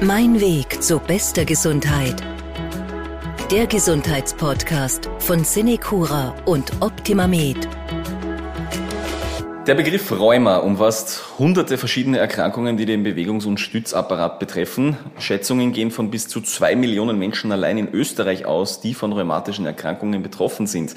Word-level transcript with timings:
Mein 0.00 0.40
Weg 0.40 0.80
zu 0.80 1.00
bester 1.00 1.44
Gesundheit. 1.44 2.14
Der 3.50 3.66
Gesundheitspodcast 3.66 5.10
von 5.18 5.42
Cinecura 5.42 6.36
und 6.44 6.70
OptimaMed. 6.80 7.68
Der 9.66 9.74
Begriff 9.74 10.12
Rheuma 10.12 10.58
umfasst 10.58 11.24
hunderte 11.40 11.78
verschiedene 11.78 12.18
Erkrankungen, 12.18 12.76
die 12.76 12.86
den 12.86 13.02
Bewegungs- 13.02 13.44
und 13.44 13.58
Stützapparat 13.58 14.38
betreffen. 14.38 14.96
Schätzungen 15.18 15.72
gehen 15.72 15.90
von 15.90 16.12
bis 16.12 16.28
zu 16.28 16.40
zwei 16.42 16.76
Millionen 16.76 17.18
Menschen 17.18 17.50
allein 17.50 17.76
in 17.76 17.92
Österreich 17.92 18.46
aus, 18.46 18.80
die 18.80 18.94
von 18.94 19.12
rheumatischen 19.12 19.66
Erkrankungen 19.66 20.22
betroffen 20.22 20.68
sind. 20.68 20.94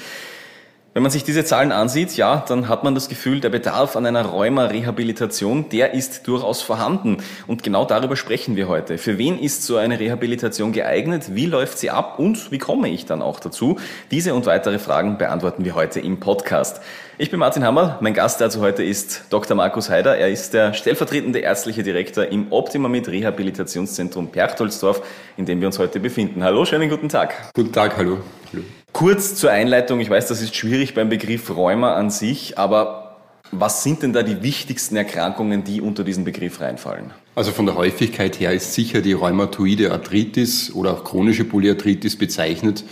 Wenn 0.94 1.02
man 1.02 1.10
sich 1.10 1.24
diese 1.24 1.42
Zahlen 1.42 1.72
ansieht, 1.72 2.18
ja, 2.18 2.44
dann 2.46 2.68
hat 2.68 2.84
man 2.84 2.94
das 2.94 3.08
Gefühl, 3.08 3.40
der 3.40 3.48
Bedarf 3.48 3.96
an 3.96 4.04
einer 4.04 4.26
Rheuma-Rehabilitation, 4.26 5.70
der 5.70 5.94
ist 5.94 6.28
durchaus 6.28 6.60
vorhanden. 6.60 7.16
Und 7.46 7.62
genau 7.62 7.86
darüber 7.86 8.14
sprechen 8.14 8.56
wir 8.56 8.68
heute. 8.68 8.98
Für 8.98 9.16
wen 9.16 9.38
ist 9.38 9.64
so 9.64 9.78
eine 9.78 9.98
Rehabilitation 9.98 10.72
geeignet? 10.72 11.34
Wie 11.34 11.46
läuft 11.46 11.78
sie 11.78 11.88
ab? 11.88 12.18
Und 12.18 12.52
wie 12.52 12.58
komme 12.58 12.90
ich 12.90 13.06
dann 13.06 13.22
auch 13.22 13.40
dazu? 13.40 13.78
Diese 14.10 14.34
und 14.34 14.44
weitere 14.44 14.78
Fragen 14.78 15.16
beantworten 15.16 15.64
wir 15.64 15.74
heute 15.74 15.98
im 15.98 16.20
Podcast. 16.20 16.82
Ich 17.16 17.30
bin 17.30 17.40
Martin 17.40 17.64
Hammer. 17.64 17.96
Mein 18.02 18.12
Gast 18.12 18.42
dazu 18.42 18.60
heute 18.60 18.82
ist 18.84 19.24
Dr. 19.30 19.56
Markus 19.56 19.88
Heider. 19.88 20.18
Er 20.18 20.28
ist 20.28 20.52
der 20.52 20.74
stellvertretende 20.74 21.38
ärztliche 21.38 21.82
Direktor 21.82 22.26
im 22.26 22.52
Optima 22.52 22.90
mit 22.90 23.08
Rehabilitationszentrum 23.08 24.30
Perchtoldsdorf, 24.30 25.00
in 25.38 25.46
dem 25.46 25.60
wir 25.60 25.68
uns 25.68 25.78
heute 25.78 26.00
befinden. 26.00 26.44
Hallo, 26.44 26.66
schönen 26.66 26.90
guten 26.90 27.08
Tag. 27.08 27.50
Guten 27.54 27.72
Tag, 27.72 27.96
hallo. 27.96 28.18
Hallo. 28.52 28.64
Kurz 28.92 29.34
zur 29.34 29.50
Einleitung. 29.50 30.00
Ich 30.00 30.10
weiß, 30.10 30.28
das 30.28 30.42
ist 30.42 30.54
schwierig 30.54 30.94
beim 30.94 31.08
Begriff 31.08 31.50
Rheuma 31.50 31.94
an 31.94 32.10
sich, 32.10 32.58
aber 32.58 33.02
was 33.50 33.82
sind 33.82 34.02
denn 34.02 34.12
da 34.12 34.22
die 34.22 34.42
wichtigsten 34.42 34.96
Erkrankungen, 34.96 35.62
die 35.62 35.80
unter 35.82 36.04
diesen 36.04 36.24
Begriff 36.24 36.60
reinfallen? 36.60 37.10
Also 37.34 37.50
von 37.50 37.66
der 37.66 37.76
Häufigkeit 37.76 38.40
her 38.40 38.52
ist 38.52 38.72
sicher 38.74 39.02
die 39.02 39.12
rheumatoide 39.12 39.92
Arthritis 39.92 40.72
oder 40.74 40.92
auch 40.92 41.04
chronische 41.04 41.44
Polyarthritis 41.44 42.16
bezeichnet 42.16 42.84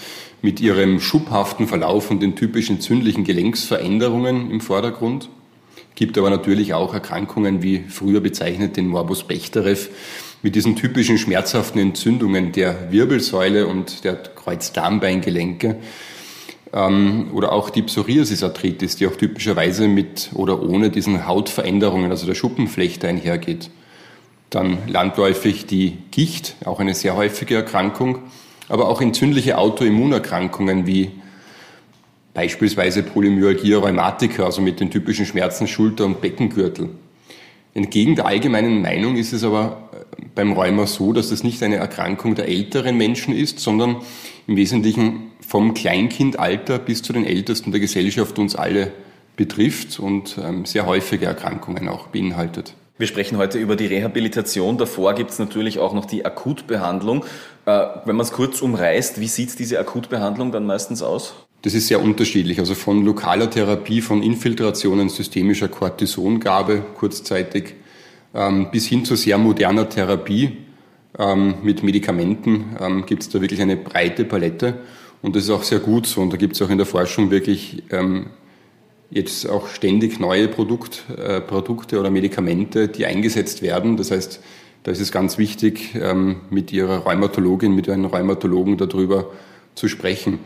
mit 0.43 0.61
ihrem 0.61 1.01
schubhaften 1.01 1.67
Verlauf 1.67 2.11
und 2.11 2.21
den 2.21 2.37
typischen 2.37 2.77
entzündlichen 2.77 3.25
Gelenksveränderungen 3.25 4.51
im 4.51 4.61
Vordergrund. 4.61 5.31
Gibt 5.95 6.17
aber 6.17 6.31
natürlich 6.31 6.73
auch 6.75 6.95
Erkrankungen 6.95 7.63
wie 7.63 7.85
früher 7.89 8.21
bezeichnet 8.21 8.77
den 8.77 8.87
Morbus 8.87 9.25
Bechterew 9.25 9.77
mit 10.43 10.55
diesen 10.55 10.77
typischen 10.77 11.19
schmerzhaften 11.19 11.79
Entzündungen 11.79 12.53
der 12.53 12.91
Wirbelsäule 12.91 13.67
und 13.67 14.05
der 14.05 14.15
Kreuzdarmbeingelenke 14.15 15.77
ähm, 16.73 17.31
oder 17.33 17.53
auch 17.53 17.71
die 17.71 17.83
Psoriasis-Arthritis, 17.83 18.97
die 18.97 19.07
auch 19.07 19.17
typischerweise 19.17 19.89
mit 19.89 20.31
oder 20.35 20.63
ohne 20.63 20.91
diesen 20.91 21.27
Hautveränderungen, 21.27 22.11
also 22.11 22.27
der 22.27 22.35
Schuppenflechte 22.35 23.09
einhergeht. 23.09 23.71
Dann 24.51 24.79
landläufig 24.89 25.67
die 25.67 25.99
Gicht, 26.11 26.57
auch 26.65 26.81
eine 26.81 26.95
sehr 26.95 27.17
häufige 27.17 27.57
Erkrankung 27.57 28.21
aber 28.71 28.89
auch 28.89 29.03
entzündliche 29.03 29.59
Autoimmunerkrankungen 29.59 30.87
wie 30.87 31.11
beispielsweise 32.33 33.03
Polymyalgia 33.03 33.79
rheumatica, 33.79 34.45
also 34.45 34.63
mit 34.63 34.79
den 34.79 34.91
typischen 34.91 35.27
Schmerzen 35.27 35.67
Schulter- 35.67 36.07
und 36.07 36.21
Beckengürtel. 36.21 36.91
Entgegen 37.75 38.17
der 38.17 38.27
allgemeinen 38.27 38.83
Meinung 38.83 39.17
ist 39.17 39.33
es 39.33 39.45
aber 39.45 39.91
äh, 39.93 40.25
beim 40.35 40.53
Rheuma 40.53 40.87
so, 40.87 41.13
dass 41.13 41.31
es 41.31 41.45
nicht 41.45 41.63
eine 41.63 41.77
Erkrankung 41.77 42.35
der 42.35 42.49
älteren 42.49 42.97
Menschen 42.97 43.35
ist, 43.35 43.61
sondern 43.61 43.97
im 44.47 44.57
Wesentlichen 44.57 45.31
vom 45.47 45.75
Kleinkindalter 45.75 46.79
bis 46.79 47.03
zu 47.03 47.13
den 47.13 47.25
Ältesten 47.25 47.71
der 47.71 47.81
Gesellschaft 47.81 48.39
uns 48.39 48.57
alle 48.57 48.93
betrifft 49.37 50.01
und 50.01 50.39
ähm, 50.43 50.65
sehr 50.65 50.87
häufige 50.87 51.27
Erkrankungen 51.27 51.89
auch 51.89 52.09
beinhaltet. 52.09 52.75
Wir 52.99 53.07
sprechen 53.07 53.39
heute 53.39 53.59
über 53.59 53.77
die 53.77 53.87
Rehabilitation. 53.87 54.77
Davor 54.77 55.15
gibt 55.15 55.31
es 55.31 55.39
natürlich 55.39 55.79
auch 55.79 55.95
noch 55.95 56.05
die 56.05 56.27
Akutbehandlung. 56.27 57.25
Äh, 57.65 57.87
wenn 58.05 58.17
man 58.17 58.25
es 58.25 58.33
kurz 58.33 58.61
umreißt, 58.61 59.21
wie 59.21 59.29
sieht 59.29 59.59
diese 59.59 59.79
Akutbehandlung 59.79 60.53
dann 60.53 60.67
meistens 60.67 61.03
aus? 61.03 61.35
Das 61.63 61.75
ist 61.75 61.89
sehr 61.89 62.03
unterschiedlich. 62.03 62.59
Also 62.59 62.75
von 62.75 63.05
lokaler 63.05 63.51
Therapie, 63.51 64.01
von 64.01 64.23
Infiltrationen 64.23 65.09
systemischer 65.09 65.69
Cortisongabe 65.69 66.83
kurzzeitig 66.97 67.75
ähm, 68.35 68.71
bis 68.71 68.87
hin 68.87 69.05
zu 69.05 69.17
sehr 69.17 69.39
moderner 69.39 69.89
Therapie 69.89 70.57
ähm, 71.19 71.57
mit 71.63 71.83
Medikamenten 71.83 72.77
ähm, 72.81 73.05
gibt 73.05 73.23
es 73.23 73.29
da 73.29 73.41
wirklich 73.41 73.61
eine 73.61 73.77
breite 73.77 74.25
Palette. 74.25 74.79
Und 75.23 75.37
das 75.37 75.45
ist 75.45 75.51
auch 75.51 75.65
sehr 75.65 75.81
gut 75.81 76.07
so. 76.07 76.23
Und 76.23 76.33
da 76.33 76.37
gibt 76.37 76.55
es 76.55 76.63
auch 76.63 76.71
in 76.71 76.79
der 76.79 76.87
Forschung 76.87 77.31
wirklich 77.31 77.83
jetzt 79.11 79.49
auch 79.49 79.69
ständig 79.69 80.21
neue 80.21 80.49
Produkt, 80.49 81.05
äh, 81.17 81.41
Produkte 81.41 81.99
oder 81.99 82.11
Medikamente, 82.11 82.89
die 82.89 83.07
eingesetzt 83.07 83.61
werden. 83.61 83.97
Das 83.97 84.11
heißt, 84.11 84.41
da 84.85 84.93
ist 84.93 85.01
es 85.01 85.13
ganz 85.13 85.37
wichtig, 85.37 85.95
ähm, 86.01 86.37
mit 86.49 86.73
Ihrer 86.73 86.99
Rheumatologin, 86.99 87.75
mit 87.75 87.89
einem 87.89 88.07
Rheumatologen 88.07 88.79
darüber 88.79 89.31
zu 89.75 89.89
sprechen. 89.89 90.39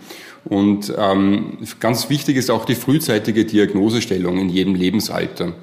Und 0.44 0.92
ähm, 0.96 1.58
ganz 1.80 2.10
wichtig 2.10 2.36
ist 2.36 2.50
auch 2.50 2.64
die 2.64 2.74
frühzeitige 2.74 3.44
Diagnosestellung 3.44 4.38
in 4.38 4.48
jedem 4.48 4.74
Lebensalter. 4.74 5.54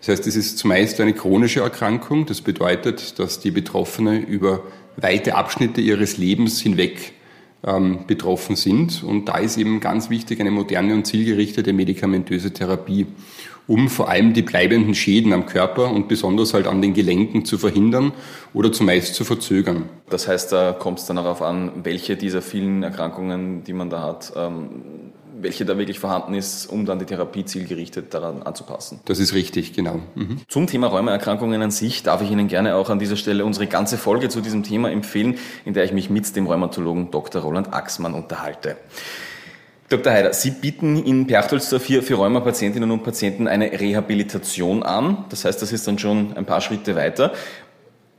Das 0.00 0.08
heißt, 0.08 0.26
es 0.26 0.36
ist 0.36 0.58
zumeist 0.58 1.00
eine 1.00 1.12
chronische 1.12 1.60
Erkrankung. 1.60 2.24
Das 2.24 2.40
bedeutet, 2.40 3.18
dass 3.18 3.38
die 3.40 3.50
Betroffene 3.50 4.18
über 4.18 4.62
weite 4.96 5.34
Abschnitte 5.34 5.80
ihres 5.82 6.16
Lebens 6.16 6.60
hinweg 6.60 7.12
ähm, 7.64 8.06
betroffen 8.06 8.56
sind. 8.56 9.02
Und 9.02 9.26
da 9.26 9.38
ist 9.38 9.58
eben 9.58 9.80
ganz 9.80 10.08
wichtig 10.08 10.40
eine 10.40 10.50
moderne 10.50 10.94
und 10.94 11.06
zielgerichtete 11.06 11.74
medikamentöse 11.74 12.52
Therapie, 12.52 13.06
um 13.66 13.88
vor 13.88 14.08
allem 14.08 14.32
die 14.32 14.42
bleibenden 14.42 14.94
Schäden 14.94 15.32
am 15.32 15.46
Körper 15.46 15.90
und 15.90 16.08
besonders 16.08 16.54
halt 16.54 16.66
an 16.66 16.82
den 16.82 16.94
Gelenken 16.94 17.44
zu 17.44 17.58
verhindern 17.58 18.12
oder 18.52 18.72
zumeist 18.72 19.14
zu 19.14 19.24
verzögern. 19.24 19.88
Das 20.08 20.26
heißt, 20.26 20.52
da 20.52 20.72
kommt 20.72 20.98
es 20.98 21.06
dann 21.06 21.16
darauf 21.16 21.42
an, 21.42 21.70
welche 21.84 22.16
dieser 22.16 22.42
vielen 22.42 22.82
Erkrankungen, 22.82 23.62
die 23.64 23.72
man 23.72 23.90
da 23.90 24.02
hat, 24.02 24.32
ähm, 24.36 24.68
welche 25.42 25.64
da 25.64 25.78
wirklich 25.78 25.98
vorhanden 25.98 26.34
ist, 26.34 26.66
um 26.66 26.84
dann 26.84 26.98
die 26.98 27.04
Therapie 27.04 27.44
zielgerichtet 27.44 28.12
daran 28.12 28.42
anzupassen. 28.42 29.00
Das 29.04 29.18
ist 29.18 29.34
richtig, 29.34 29.72
genau. 29.72 30.00
Mhm. 30.14 30.38
Zum 30.48 30.66
Thema 30.66 30.88
Rheumaerkrankungen 30.88 31.62
an 31.62 31.70
sich 31.70 32.02
darf 32.02 32.22
ich 32.22 32.30
Ihnen 32.30 32.48
gerne 32.48 32.74
auch 32.74 32.90
an 32.90 32.98
dieser 32.98 33.16
Stelle 33.16 33.44
unsere 33.44 33.66
ganze 33.66 33.96
Folge 33.98 34.28
zu 34.28 34.40
diesem 34.40 34.62
Thema 34.62 34.90
empfehlen, 34.90 35.38
in 35.64 35.74
der 35.74 35.84
ich 35.84 35.92
mich 35.92 36.10
mit 36.10 36.34
dem 36.36 36.46
Rheumatologen 36.46 37.10
Dr. 37.10 37.42
Roland 37.42 37.72
Axmann 37.72 38.14
unterhalte. 38.14 38.76
Dr. 39.90 40.12
Heider, 40.12 40.32
Sie 40.32 40.52
bieten 40.52 41.02
in 41.02 41.26
Perchtoldsdorf 41.26 41.84
hier 41.84 42.04
für 42.04 42.14
Rheumapatientinnen 42.14 42.88
und 42.92 43.02
Patienten 43.02 43.48
eine 43.48 43.72
Rehabilitation 43.72 44.84
an. 44.84 45.24
Das 45.30 45.44
heißt, 45.44 45.60
das 45.60 45.72
ist 45.72 45.88
dann 45.88 45.98
schon 45.98 46.32
ein 46.36 46.44
paar 46.44 46.60
Schritte 46.60 46.94
weiter. 46.94 47.32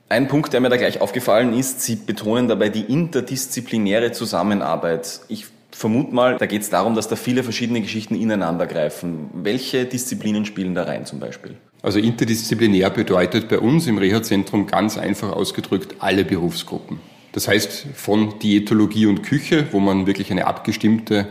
Ein 0.09 0.27
Punkt, 0.27 0.51
der 0.51 0.59
mir 0.59 0.67
da 0.67 0.75
gleich 0.75 0.99
aufgefallen 0.99 1.57
ist, 1.57 1.81
Sie 1.81 1.95
betonen 1.95 2.49
dabei 2.49 2.67
die 2.67 2.81
interdisziplinäre 2.81 4.11
Zusammenarbeit. 4.11 5.21
Ich 5.29 5.45
vermute 5.71 6.13
mal, 6.13 6.35
da 6.37 6.45
geht 6.45 6.63
es 6.63 6.69
darum, 6.69 6.93
dass 6.93 7.07
da 7.07 7.15
viele 7.15 7.41
verschiedene 7.41 7.79
Geschichten 7.79 8.15
ineinander 8.15 8.67
greifen. 8.67 9.29
Welche 9.33 9.85
Disziplinen 9.85 10.43
spielen 10.43 10.75
da 10.75 10.83
rein 10.83 11.05
zum 11.05 11.21
Beispiel? 11.21 11.55
Also 11.81 11.99
interdisziplinär 11.99 12.89
bedeutet 12.89 13.47
bei 13.47 13.59
uns 13.59 13.87
im 13.87 13.97
Reha-Zentrum 13.97 14.67
ganz 14.67 14.97
einfach 14.97 15.31
ausgedrückt 15.31 15.95
alle 15.99 16.25
Berufsgruppen. 16.25 16.99
Das 17.31 17.47
heißt 17.47 17.87
von 17.95 18.39
Diätologie 18.39 19.05
und 19.05 19.23
Küche, 19.23 19.67
wo 19.71 19.79
man 19.79 20.05
wirklich 20.05 20.31
eine 20.31 20.47
abgestimmte 20.47 21.27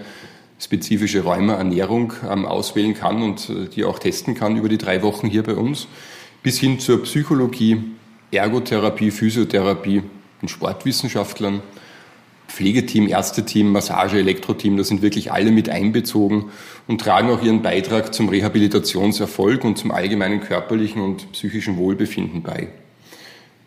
spezifische 0.60 1.22
Räumerernährung 1.22 2.12
ähm, 2.30 2.44
auswählen 2.44 2.94
kann 2.94 3.22
und 3.22 3.48
äh, 3.48 3.68
die 3.68 3.84
auch 3.84 3.98
testen 3.98 4.34
kann 4.34 4.56
über 4.56 4.68
die 4.68 4.78
drei 4.78 5.02
Wochen 5.02 5.26
hier 5.26 5.42
bei 5.42 5.54
uns, 5.54 5.88
bis 6.42 6.58
hin 6.58 6.78
zur 6.78 7.02
Psychologie, 7.02 7.82
Ergotherapie, 8.30 9.10
Physiotherapie 9.10 10.02
und 10.42 10.48
Sportwissenschaftlern, 10.48 11.62
Pflegeteam, 12.48 13.08
Ärzteteam, 13.08 13.72
Massage, 13.72 14.18
Elektroteam, 14.18 14.76
da 14.76 14.84
sind 14.84 15.02
wirklich 15.02 15.32
alle 15.32 15.50
mit 15.50 15.68
einbezogen 15.68 16.46
und 16.88 17.00
tragen 17.00 17.30
auch 17.30 17.42
ihren 17.42 17.62
Beitrag 17.62 18.12
zum 18.12 18.28
Rehabilitationserfolg 18.28 19.64
und 19.64 19.78
zum 19.78 19.92
allgemeinen 19.92 20.40
körperlichen 20.40 21.00
und 21.00 21.32
psychischen 21.32 21.76
Wohlbefinden 21.76 22.42
bei. 22.42 22.68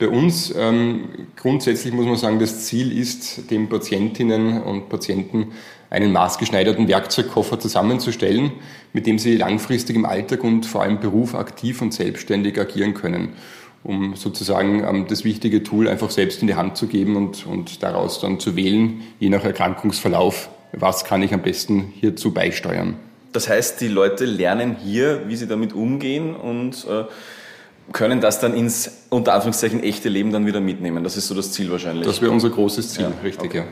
Bei 0.03 0.09
uns 0.09 0.53
ähm, 0.57 1.27
grundsätzlich 1.37 1.93
muss 1.93 2.05
man 2.05 2.17
sagen, 2.17 2.37
das 2.37 2.65
Ziel 2.65 2.91
ist, 2.91 3.49
den 3.49 3.69
Patientinnen 3.69 4.61
und 4.61 4.89
Patienten 4.89 5.53
einen 5.89 6.11
maßgeschneiderten 6.11 6.89
Werkzeugkoffer 6.89 7.57
zusammenzustellen, 7.57 8.51
mit 8.91 9.07
dem 9.07 9.17
sie 9.17 9.37
langfristig 9.37 9.95
im 9.95 10.03
Alltag 10.03 10.43
und 10.43 10.65
vor 10.65 10.81
allem 10.81 10.99
Beruf 10.99 11.35
aktiv 11.35 11.81
und 11.81 11.93
selbstständig 11.93 12.59
agieren 12.59 12.93
können 12.93 13.29
um 13.85 14.15
sozusagen 14.15 14.83
ähm, 14.83 15.07
das 15.07 15.23
wichtige 15.23 15.63
Tool 15.63 15.87
einfach 15.87 16.09
selbst 16.09 16.41
in 16.41 16.47
die 16.47 16.55
Hand 16.55 16.75
zu 16.75 16.87
geben 16.87 17.15
und, 17.15 17.45
und 17.45 17.81
daraus 17.81 18.19
dann 18.19 18.41
zu 18.41 18.57
wählen, 18.57 19.03
je 19.19 19.29
nach 19.29 19.45
Erkrankungsverlauf, 19.45 20.49
was 20.73 21.05
kann 21.05 21.21
ich 21.21 21.33
am 21.33 21.41
besten 21.41 21.93
hierzu 21.99 22.33
beisteuern. 22.33 22.95
Das 23.31 23.49
heißt, 23.49 23.79
die 23.81 23.89
Leute 23.89 24.25
lernen 24.25 24.75
hier, 24.81 25.27
wie 25.27 25.35
sie 25.35 25.47
damit 25.47 25.73
umgehen 25.73 26.33
und 26.33 26.85
äh, 26.89 27.03
können 27.91 28.21
das 28.21 28.39
dann 28.39 28.53
ins 28.53 29.07
unter 29.09 29.33
Anführungszeichen 29.33 29.83
echte 29.83 30.09
Leben 30.09 30.31
dann 30.31 30.45
wieder 30.45 30.61
mitnehmen. 30.61 31.03
Das 31.03 31.17
ist 31.17 31.27
so 31.27 31.35
das 31.35 31.51
Ziel 31.51 31.71
wahrscheinlich. 31.71 32.05
Das 32.05 32.21
wäre 32.21 32.31
unser 32.31 32.49
großes 32.49 32.89
Ziel, 32.89 33.05
ja, 33.05 33.11
richtig, 33.23 33.45
okay. 33.45 33.57
ja. 33.59 33.65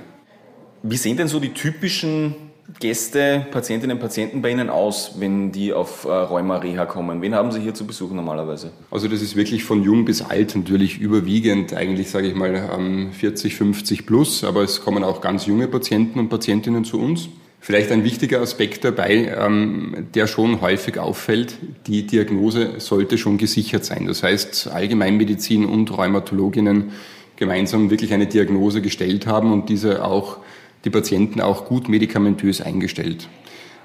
Wie 0.83 0.97
sehen 0.97 1.17
denn 1.17 1.27
so 1.27 1.39
die 1.39 1.53
typischen 1.53 2.35
Gäste, 2.79 3.45
Patientinnen 3.51 3.97
und 3.97 4.01
Patienten 4.01 4.41
bei 4.41 4.49
Ihnen 4.49 4.69
aus, 4.69 5.15
wenn 5.19 5.51
die 5.51 5.73
auf 5.73 6.05
äh, 6.05 6.09
Rheuma-Reha 6.09 6.85
kommen? 6.85 7.21
Wen 7.21 7.35
haben 7.35 7.51
Sie 7.51 7.59
hier 7.59 7.73
zu 7.73 7.85
Besuch 7.85 8.11
normalerweise? 8.11 8.71
Also 8.89 9.07
das 9.07 9.21
ist 9.21 9.35
wirklich 9.35 9.63
von 9.63 9.83
jung 9.83 10.05
bis 10.05 10.21
alt 10.21 10.55
natürlich 10.55 10.99
überwiegend, 10.99 11.73
eigentlich 11.73 12.09
sage 12.09 12.27
ich 12.27 12.35
mal 12.35 13.11
40, 13.11 13.55
50 13.55 14.05
plus, 14.05 14.43
aber 14.43 14.63
es 14.63 14.81
kommen 14.81 15.03
auch 15.03 15.21
ganz 15.21 15.45
junge 15.45 15.67
Patienten 15.67 16.19
und 16.19 16.29
Patientinnen 16.29 16.83
zu 16.83 16.99
uns. 16.99 17.29
Vielleicht 17.63 17.91
ein 17.91 18.03
wichtiger 18.03 18.41
Aspekt 18.41 18.83
dabei, 18.83 19.35
ähm, 19.39 20.07
der 20.15 20.25
schon 20.25 20.61
häufig 20.61 20.97
auffällt, 20.97 21.57
die 21.85 22.07
Diagnose 22.07 22.79
sollte 22.79 23.19
schon 23.19 23.37
gesichert 23.37 23.85
sein. 23.85 24.07
Das 24.07 24.23
heißt, 24.23 24.67
Allgemeinmedizin 24.73 25.65
und 25.65 25.95
Rheumatologinnen 25.95 26.91
gemeinsam 27.35 27.91
wirklich 27.91 28.15
eine 28.15 28.25
Diagnose 28.25 28.81
gestellt 28.81 29.27
haben 29.27 29.53
und 29.53 29.69
diese 29.69 30.03
auch 30.03 30.37
die 30.85 30.89
Patienten 30.89 31.39
auch 31.39 31.65
gut 31.65 31.87
medikamentös 31.87 32.61
eingestellt. 32.61 33.29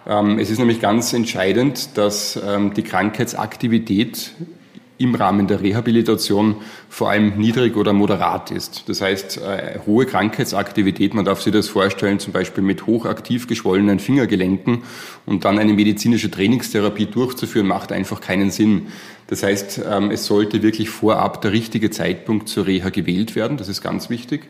Ähm, 0.06 0.38
es 0.38 0.48
ist 0.48 0.58
nämlich 0.58 0.80
ganz 0.80 1.12
entscheidend, 1.12 1.98
dass 1.98 2.40
ähm, 2.42 2.72
die 2.72 2.82
Krankheitsaktivität 2.82 4.32
im 4.98 5.14
Rahmen 5.14 5.46
der 5.46 5.60
Rehabilitation 5.60 6.56
vor 6.88 7.10
allem 7.10 7.36
niedrig 7.36 7.76
oder 7.76 7.92
moderat 7.92 8.50
ist. 8.50 8.88
Das 8.88 9.00
heißt, 9.00 9.38
äh, 9.38 9.80
hohe 9.86 10.06
Krankheitsaktivität, 10.06 11.14
man 11.14 11.24
darf 11.24 11.42
sich 11.42 11.52
das 11.52 11.68
vorstellen, 11.68 12.18
zum 12.18 12.32
Beispiel 12.32 12.64
mit 12.64 12.86
hochaktiv 12.86 13.46
geschwollenen 13.46 13.98
Fingergelenken 13.98 14.82
und 15.26 15.44
dann 15.44 15.58
eine 15.58 15.74
medizinische 15.74 16.30
Trainingstherapie 16.30 17.06
durchzuführen, 17.06 17.66
macht 17.66 17.92
einfach 17.92 18.20
keinen 18.20 18.50
Sinn. 18.50 18.86
Das 19.26 19.42
heißt, 19.42 19.82
ähm, 19.90 20.10
es 20.10 20.24
sollte 20.26 20.62
wirklich 20.62 20.88
vorab 20.88 21.42
der 21.42 21.52
richtige 21.52 21.90
Zeitpunkt 21.90 22.48
zur 22.48 22.66
Reha 22.66 22.88
gewählt 22.88 23.36
werden, 23.36 23.56
das 23.56 23.68
ist 23.68 23.82
ganz 23.82 24.08
wichtig. 24.08 24.48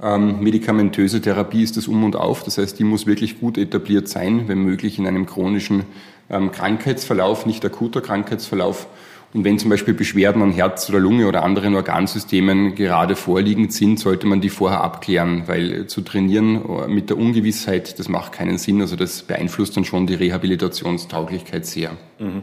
Ähm, 0.00 0.40
medikamentöse 0.40 1.20
Therapie 1.20 1.62
ist 1.62 1.76
das 1.76 1.86
Um 1.86 2.04
und 2.04 2.16
Auf, 2.16 2.44
das 2.44 2.58
heißt, 2.58 2.78
die 2.78 2.84
muss 2.84 3.06
wirklich 3.06 3.40
gut 3.40 3.58
etabliert 3.58 4.08
sein, 4.08 4.48
wenn 4.48 4.58
möglich 4.58 4.98
in 4.98 5.06
einem 5.06 5.26
chronischen 5.26 5.84
ähm, 6.30 6.50
Krankheitsverlauf, 6.50 7.46
nicht 7.46 7.64
akuter 7.64 8.00
Krankheitsverlauf. 8.00 8.86
Und 9.34 9.44
wenn 9.44 9.58
zum 9.58 9.70
Beispiel 9.70 9.94
Beschwerden 9.94 10.42
an 10.42 10.52
Herz 10.52 10.90
oder 10.90 11.00
Lunge 11.00 11.26
oder 11.26 11.42
anderen 11.42 11.74
Organsystemen 11.74 12.74
gerade 12.74 13.16
vorliegend 13.16 13.72
sind, 13.72 13.98
sollte 13.98 14.26
man 14.26 14.42
die 14.42 14.50
vorher 14.50 14.82
abklären, 14.82 15.44
weil 15.46 15.86
zu 15.86 16.02
trainieren 16.02 16.60
mit 16.88 17.08
der 17.08 17.16
Ungewissheit, 17.16 17.98
das 17.98 18.10
macht 18.10 18.32
keinen 18.32 18.58
Sinn. 18.58 18.82
Also 18.82 18.94
das 18.94 19.22
beeinflusst 19.22 19.74
dann 19.76 19.86
schon 19.86 20.06
die 20.06 20.14
Rehabilitationstauglichkeit 20.14 21.64
sehr. 21.64 21.92
Mhm. 22.18 22.42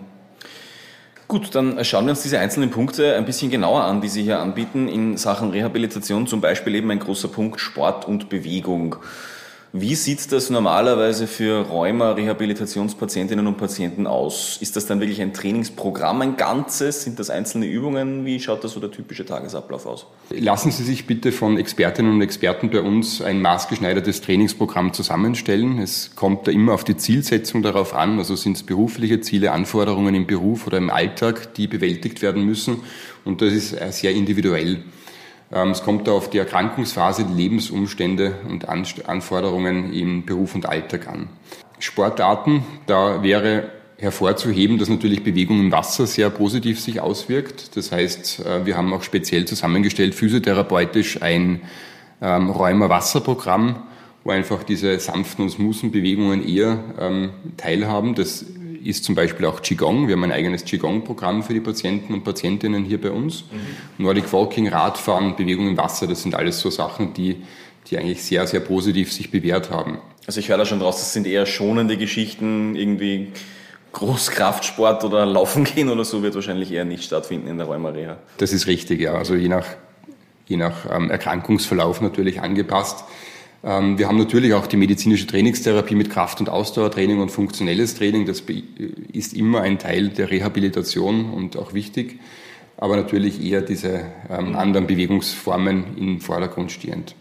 Gut, 1.28 1.54
dann 1.54 1.86
schauen 1.86 2.06
wir 2.06 2.12
uns 2.12 2.24
diese 2.24 2.40
einzelnen 2.40 2.72
Punkte 2.72 3.16
ein 3.16 3.26
bisschen 3.26 3.52
genauer 3.52 3.84
an, 3.84 4.02
die 4.02 4.08
Sie 4.08 4.24
hier 4.24 4.40
anbieten 4.40 4.88
in 4.88 5.16
Sachen 5.16 5.52
Rehabilitation. 5.52 6.26
Zum 6.26 6.42
Beispiel 6.42 6.74
eben 6.74 6.90
ein 6.90 6.98
großer 6.98 7.28
Punkt 7.28 7.62
Sport 7.62 8.08
und 8.08 8.30
Bewegung. 8.30 8.96
Wie 9.72 9.94
sieht 9.94 10.32
das 10.32 10.50
normalerweise 10.50 11.28
für 11.28 11.68
Rheuma-Rehabilitationspatientinnen 11.68 13.46
und 13.46 13.58
Patienten 13.58 14.08
aus? 14.08 14.58
Ist 14.62 14.76
das 14.76 14.88
dann 14.88 15.00
wirklich 15.00 15.22
ein 15.22 15.32
Trainingsprogramm, 15.32 16.22
ein 16.22 16.38
ganzes? 16.38 17.04
Sind 17.04 17.20
das 17.20 17.30
einzelne 17.30 17.68
Übungen? 17.68 18.26
Wie 18.26 18.40
schaut 18.40 18.64
das 18.64 18.72
so 18.72 18.80
der 18.80 18.90
typische 18.90 19.28
Tagesablauf 19.28 19.86
aus? 19.86 20.08
Lassen 20.32 20.72
Sie 20.72 20.84
sich 20.84 21.06
bitte 21.06 21.32
von 21.32 21.60
Expertinnen 21.60 22.14
und 22.14 22.22
Experten 22.22 22.72
bei 22.72 22.82
uns 22.82 23.22
ein 23.22 23.44
maßgeschneidertes 23.44 24.22
Trainingsprogramm 24.22 24.92
zusammenstellen. 24.94 25.78
Es 25.78 26.16
kommt 26.16 26.48
da 26.48 26.52
immer 26.52 26.74
auf 26.74 26.84
die 26.84 26.98
Zielsetzung 26.98 27.62
darauf 27.62 27.94
an. 27.94 28.18
Also 28.18 28.36
sind 28.36 28.58
es 28.58 28.64
berufliche 28.64 29.22
Ziele, 29.22 29.52
Anforderungen 29.52 30.16
im 30.16 30.26
Beruf 30.26 30.66
oder 30.66 30.80
im 30.80 30.90
Alltag, 30.90 31.54
die 31.54 31.68
bewältigt 31.68 32.24
werden 32.24 32.44
müssen. 32.44 32.78
Und 33.24 33.44
das 33.44 33.54
ist 33.54 33.76
sehr 33.92 34.14
individuell. 34.14 34.84
Ähm, 35.52 35.72
es 35.72 35.84
kommt 35.84 36.08
auf 36.10 36.30
die 36.30 36.38
Erkrankungsphase, 36.38 37.26
die 37.26 37.34
Lebensumstände 37.34 38.36
und 38.48 38.68
Anforderungen 38.70 39.94
im 39.94 40.26
Beruf 40.26 40.56
und 40.56 40.68
Alltag 40.68 41.08
an. 41.08 41.30
Sportarten, 41.80 42.64
da 42.86 43.24
wäre 43.24 43.70
hervorzuheben, 43.98 44.78
dass 44.78 44.90
natürlich 44.90 45.24
Bewegung 45.24 45.60
im 45.60 45.72
Wasser 45.72 46.08
sehr 46.08 46.30
positiv 46.30 46.80
sich 46.80 47.02
auswirkt. 47.02 47.76
Das 47.76 47.92
heißt, 47.92 48.46
äh, 48.46 48.66
wir 48.66 48.78
haben 48.78 48.94
auch 48.94 49.04
speziell 49.04 49.46
zusammengestellt, 49.46 50.16
physiotherapeutisch 50.16 51.22
ein 51.22 51.62
ähm, 52.22 52.50
Rheuma-Wasserprogramm, 52.50 53.84
wo 54.24 54.32
einfach 54.32 54.64
diese 54.64 55.00
sanften 55.00 55.44
und 55.44 55.50
smoothen 55.50 55.92
Bewegungen 55.92 56.48
eher 56.48 56.80
ähm, 57.00 57.32
teilhaben. 57.58 58.16
Das 58.16 58.46
ist 58.90 59.04
zum 59.04 59.16
Beispiel 59.16 59.46
auch 59.46 59.62
Qigong. 59.62 60.08
Wir 60.08 60.16
haben 60.16 60.24
ein 60.24 60.32
eigenes 60.32 60.66
Qigong-Programm 60.66 61.44
für 61.44 61.54
die 61.54 61.60
Patienten 61.60 62.14
und 62.14 62.24
Patientinnen 62.24 62.84
hier 62.84 63.00
bei 63.00 63.12
uns. 63.12 63.44
Mhm. 63.52 64.04
Nordic 64.04 64.32
Walking, 64.34 64.68
Radfahren, 64.68 65.36
Bewegung 65.36 65.68
im 65.68 65.78
Wasser, 65.78 66.08
das 66.08 66.24
sind 66.24 66.36
alles 66.36 66.60
so 66.60 66.70
Sachen, 66.70 67.14
die, 67.14 67.44
die 67.88 67.98
eigentlich 67.98 68.24
sehr, 68.24 68.48
sehr 68.48 68.60
positiv 68.60 69.14
sich 69.14 69.32
bewährt 69.32 69.70
haben. 69.70 70.00
Also 70.26 70.40
ich 70.40 70.50
höre 70.50 70.58
da 70.58 70.66
schon 70.66 70.80
draus, 70.80 70.98
das 70.98 71.14
sind 71.14 71.28
eher 71.28 71.46
schonende 71.46 71.98
Geschichten, 71.98 72.76
irgendwie 72.76 73.32
Großkraftsport 73.94 75.04
oder 75.04 75.26
Laufen 75.26 75.64
gehen 75.64 75.90
oder 75.90 76.06
so 76.06 76.22
wird 76.22 76.36
wahrscheinlich 76.36 76.72
eher 76.72 76.86
nicht 76.86 77.04
stattfinden 77.04 77.48
in 77.48 77.58
der 77.58 77.68
Rheumareha. 77.68 78.18
Das 78.38 78.54
ist 78.54 78.68
richtig, 78.68 79.02
ja. 79.02 79.14
Also 79.14 79.36
je 79.36 79.48
nach, 79.48 79.66
je 80.48 80.58
nach 80.58 80.86
ähm, 80.92 81.10
Erkrankungsverlauf 81.10 82.02
natürlich 82.02 82.42
angepasst. 82.42 83.04
Ähm, 83.64 83.98
wir 83.98 84.08
haben 84.08 84.18
natürlich 84.18 84.54
auch 84.54 84.68
die 84.68 84.78
medizinische 84.78 85.28
Trainingstherapie 85.28 85.96
mit 85.96 86.10
Kraft- 86.10 86.40
und 86.40 86.50
Ausdauertraining 86.50 87.20
und 87.20 87.30
funktionelles 87.30 87.96
Training. 87.96 88.26
Das 88.26 88.44
ist 89.12 89.34
immer 89.34 89.62
ein 89.62 89.80
Teil 89.80 90.10
der 90.10 90.32
Rehabilitation 90.32 91.32
und 91.32 91.58
auch 91.58 91.74
wichtig, 91.74 92.20
aber 92.78 92.96
natürlich 92.96 93.44
eher 93.44 93.62
diese 93.62 94.06
ähm, 94.30 94.56
anderen 94.56 94.88
Bewegungsformen 94.88 95.98
im 95.98 96.22
Vordergrund 96.22 96.72
stehend. 96.72 97.16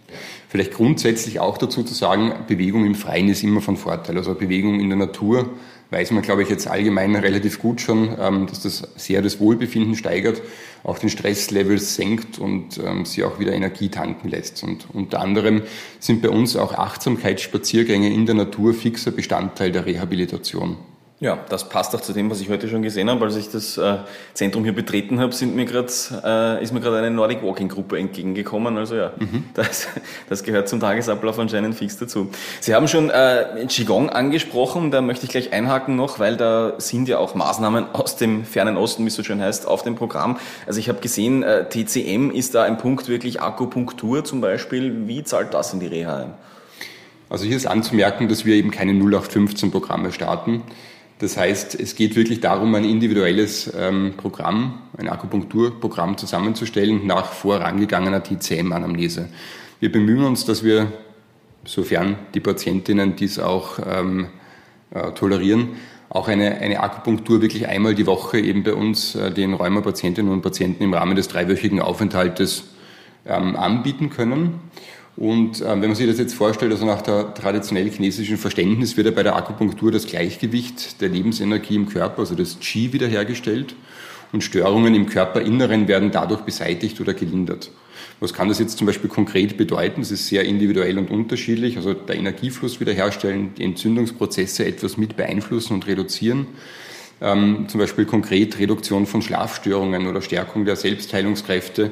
Vielleicht 0.48 0.72
grundsätzlich 0.72 1.40
auch 1.40 1.58
dazu 1.58 1.82
zu 1.82 1.92
sagen, 1.92 2.32
Bewegung 2.46 2.86
im 2.86 2.94
Freien 2.94 3.28
ist 3.28 3.42
immer 3.42 3.60
von 3.60 3.76
Vorteil. 3.76 4.16
Also 4.16 4.34
Bewegung 4.34 4.80
in 4.80 4.88
der 4.88 4.98
Natur 4.98 5.50
weiß 5.90 6.10
man, 6.10 6.22
glaube 6.22 6.42
ich, 6.42 6.48
jetzt 6.48 6.68
allgemein 6.68 7.14
relativ 7.16 7.58
gut 7.60 7.80
schon, 7.80 8.16
ähm, 8.18 8.46
dass 8.46 8.62
das 8.62 8.82
sehr 8.96 9.22
das 9.22 9.40
Wohlbefinden 9.40 9.96
steigert, 9.96 10.42
auch 10.84 10.98
den 10.98 11.08
Stresslevel 11.08 11.78
senkt 11.78 12.38
und 12.38 12.78
ähm, 12.78 13.04
sie 13.04 13.24
auch 13.24 13.38
wieder 13.38 13.52
Energie 13.52 13.88
tanken 13.88 14.28
lässt. 14.28 14.62
Und 14.62 14.86
unter 14.92 15.20
anderem 15.20 15.62
sind 15.98 16.22
bei 16.22 16.28
uns 16.28 16.56
auch 16.56 16.74
Achtsamkeitsspaziergänge 16.74 18.12
in 18.12 18.26
der 18.26 18.34
Natur 18.34 18.74
fixer 18.74 19.10
Bestandteil 19.10 19.72
der 19.72 19.86
Rehabilitation. 19.86 20.76
Ja, 21.20 21.36
das 21.48 21.68
passt 21.68 21.96
auch 21.96 22.00
zu 22.00 22.12
dem, 22.12 22.30
was 22.30 22.40
ich 22.40 22.48
heute 22.48 22.68
schon 22.68 22.82
gesehen 22.82 23.10
habe. 23.10 23.24
Als 23.24 23.34
ich 23.34 23.50
das 23.50 23.76
äh, 23.76 23.96
Zentrum 24.34 24.62
hier 24.62 24.72
betreten 24.72 25.18
habe, 25.18 25.34
sind 25.34 25.56
mir 25.56 25.64
grad, 25.64 25.90
äh, 26.24 26.62
ist 26.62 26.72
mir 26.72 26.78
gerade 26.78 26.98
eine 26.98 27.10
Nordic 27.10 27.42
Walking 27.42 27.66
Gruppe 27.68 27.98
entgegengekommen. 27.98 28.78
Also 28.78 28.94
ja, 28.94 29.12
mhm. 29.18 29.42
das, 29.54 29.88
das 30.28 30.44
gehört 30.44 30.68
zum 30.68 30.78
Tagesablauf 30.78 31.36
anscheinend 31.40 31.74
fix 31.74 31.96
dazu. 31.96 32.30
Sie 32.60 32.72
haben 32.72 32.86
schon 32.86 33.10
äh, 33.10 33.66
Qigong 33.66 34.10
angesprochen, 34.10 34.92
da 34.92 35.00
möchte 35.00 35.24
ich 35.24 35.32
gleich 35.32 35.52
einhaken 35.52 35.96
noch, 35.96 36.20
weil 36.20 36.36
da 36.36 36.74
sind 36.78 37.08
ja 37.08 37.18
auch 37.18 37.34
Maßnahmen 37.34 37.86
aus 37.94 38.14
dem 38.14 38.44
fernen 38.44 38.76
Osten, 38.76 39.02
wie 39.02 39.08
es 39.08 39.16
so 39.16 39.24
schön 39.24 39.40
heißt, 39.40 39.66
auf 39.66 39.82
dem 39.82 39.96
Programm. 39.96 40.38
Also 40.68 40.78
ich 40.78 40.88
habe 40.88 41.00
gesehen, 41.00 41.42
äh, 41.42 41.68
TCM 41.68 42.30
ist 42.30 42.54
da 42.54 42.62
ein 42.62 42.78
Punkt 42.78 43.08
wirklich 43.08 43.42
Akupunktur 43.42 44.22
zum 44.24 44.40
Beispiel. 44.40 45.08
Wie 45.08 45.24
zahlt 45.24 45.52
das 45.52 45.72
in 45.72 45.80
die 45.80 45.88
Reha 45.88 46.16
ein? 46.16 46.34
Also 47.28 47.44
hier 47.44 47.56
ist 47.56 47.66
anzumerken, 47.66 48.28
dass 48.28 48.44
wir 48.44 48.54
eben 48.54 48.70
keine 48.70 48.92
0815 48.92 49.72
Programme 49.72 50.12
starten. 50.12 50.62
Das 51.18 51.36
heißt, 51.36 51.74
es 51.74 51.96
geht 51.96 52.14
wirklich 52.14 52.40
darum, 52.40 52.74
ein 52.76 52.84
individuelles 52.84 53.72
ähm, 53.76 54.14
Programm, 54.16 54.78
ein 54.96 55.08
Akupunkturprogramm 55.08 56.16
zusammenzustellen 56.16 57.06
nach 57.06 57.32
vorangegangener 57.32 58.22
TCM-Anamnese. 58.22 59.28
Wir 59.80 59.90
bemühen 59.90 60.24
uns, 60.24 60.44
dass 60.44 60.62
wir, 60.62 60.92
sofern 61.64 62.16
die 62.34 62.40
Patientinnen 62.40 63.16
dies 63.16 63.40
auch 63.40 63.80
ähm, 63.84 64.28
äh, 64.90 65.10
tolerieren, 65.12 65.70
auch 66.08 66.28
eine, 66.28 66.58
eine 66.58 66.80
Akupunktur 66.80 67.42
wirklich 67.42 67.66
einmal 67.66 67.94
die 67.94 68.06
Woche 68.06 68.38
eben 68.38 68.62
bei 68.62 68.74
uns 68.74 69.16
äh, 69.16 69.32
den 69.32 69.54
Rheumapatientinnen 69.54 70.32
und 70.32 70.42
Patienten 70.42 70.84
im 70.84 70.94
Rahmen 70.94 71.16
des 71.16 71.28
dreiwöchigen 71.28 71.80
Aufenthaltes 71.80 72.64
ähm, 73.26 73.56
anbieten 73.56 74.08
können. 74.08 74.60
Und 75.18 75.62
ähm, 75.62 75.82
wenn 75.82 75.88
man 75.88 75.94
sich 75.96 76.06
das 76.06 76.18
jetzt 76.18 76.34
vorstellt, 76.34 76.70
also 76.70 76.86
nach 76.86 77.02
der 77.02 77.34
traditionell 77.34 77.90
chinesischen 77.90 78.36
Verständnis 78.36 78.96
wird 78.96 79.08
ja 79.08 79.12
bei 79.12 79.24
der 79.24 79.34
Akupunktur 79.34 79.90
das 79.90 80.06
Gleichgewicht 80.06 81.00
der 81.00 81.08
Lebensenergie 81.08 81.74
im 81.74 81.88
Körper, 81.88 82.20
also 82.20 82.36
das 82.36 82.60
Qi, 82.60 82.92
wiederhergestellt 82.92 83.74
und 84.32 84.44
Störungen 84.44 84.94
im 84.94 85.06
Körperinneren 85.06 85.88
werden 85.88 86.12
dadurch 86.12 86.42
beseitigt 86.42 87.00
oder 87.00 87.14
gelindert. 87.14 87.72
Was 88.20 88.32
kann 88.32 88.48
das 88.48 88.60
jetzt 88.60 88.78
zum 88.78 88.86
Beispiel 88.86 89.10
konkret 89.10 89.56
bedeuten? 89.56 90.02
Das 90.02 90.12
ist 90.12 90.28
sehr 90.28 90.44
individuell 90.44 90.98
und 90.98 91.10
unterschiedlich. 91.10 91.76
Also 91.76 91.94
der 91.94 92.14
Energiefluss 92.14 92.78
wiederherstellen, 92.78 93.54
die 93.56 93.64
Entzündungsprozesse 93.64 94.66
etwas 94.66 94.98
mit 94.98 95.16
beeinflussen 95.16 95.74
und 95.74 95.88
reduzieren. 95.88 96.46
Ähm, 97.20 97.66
zum 97.68 97.80
Beispiel 97.80 98.04
konkret 98.04 98.56
Reduktion 98.60 99.06
von 99.06 99.22
Schlafstörungen 99.22 100.06
oder 100.06 100.22
Stärkung 100.22 100.64
der 100.64 100.76
Selbstheilungskräfte 100.76 101.90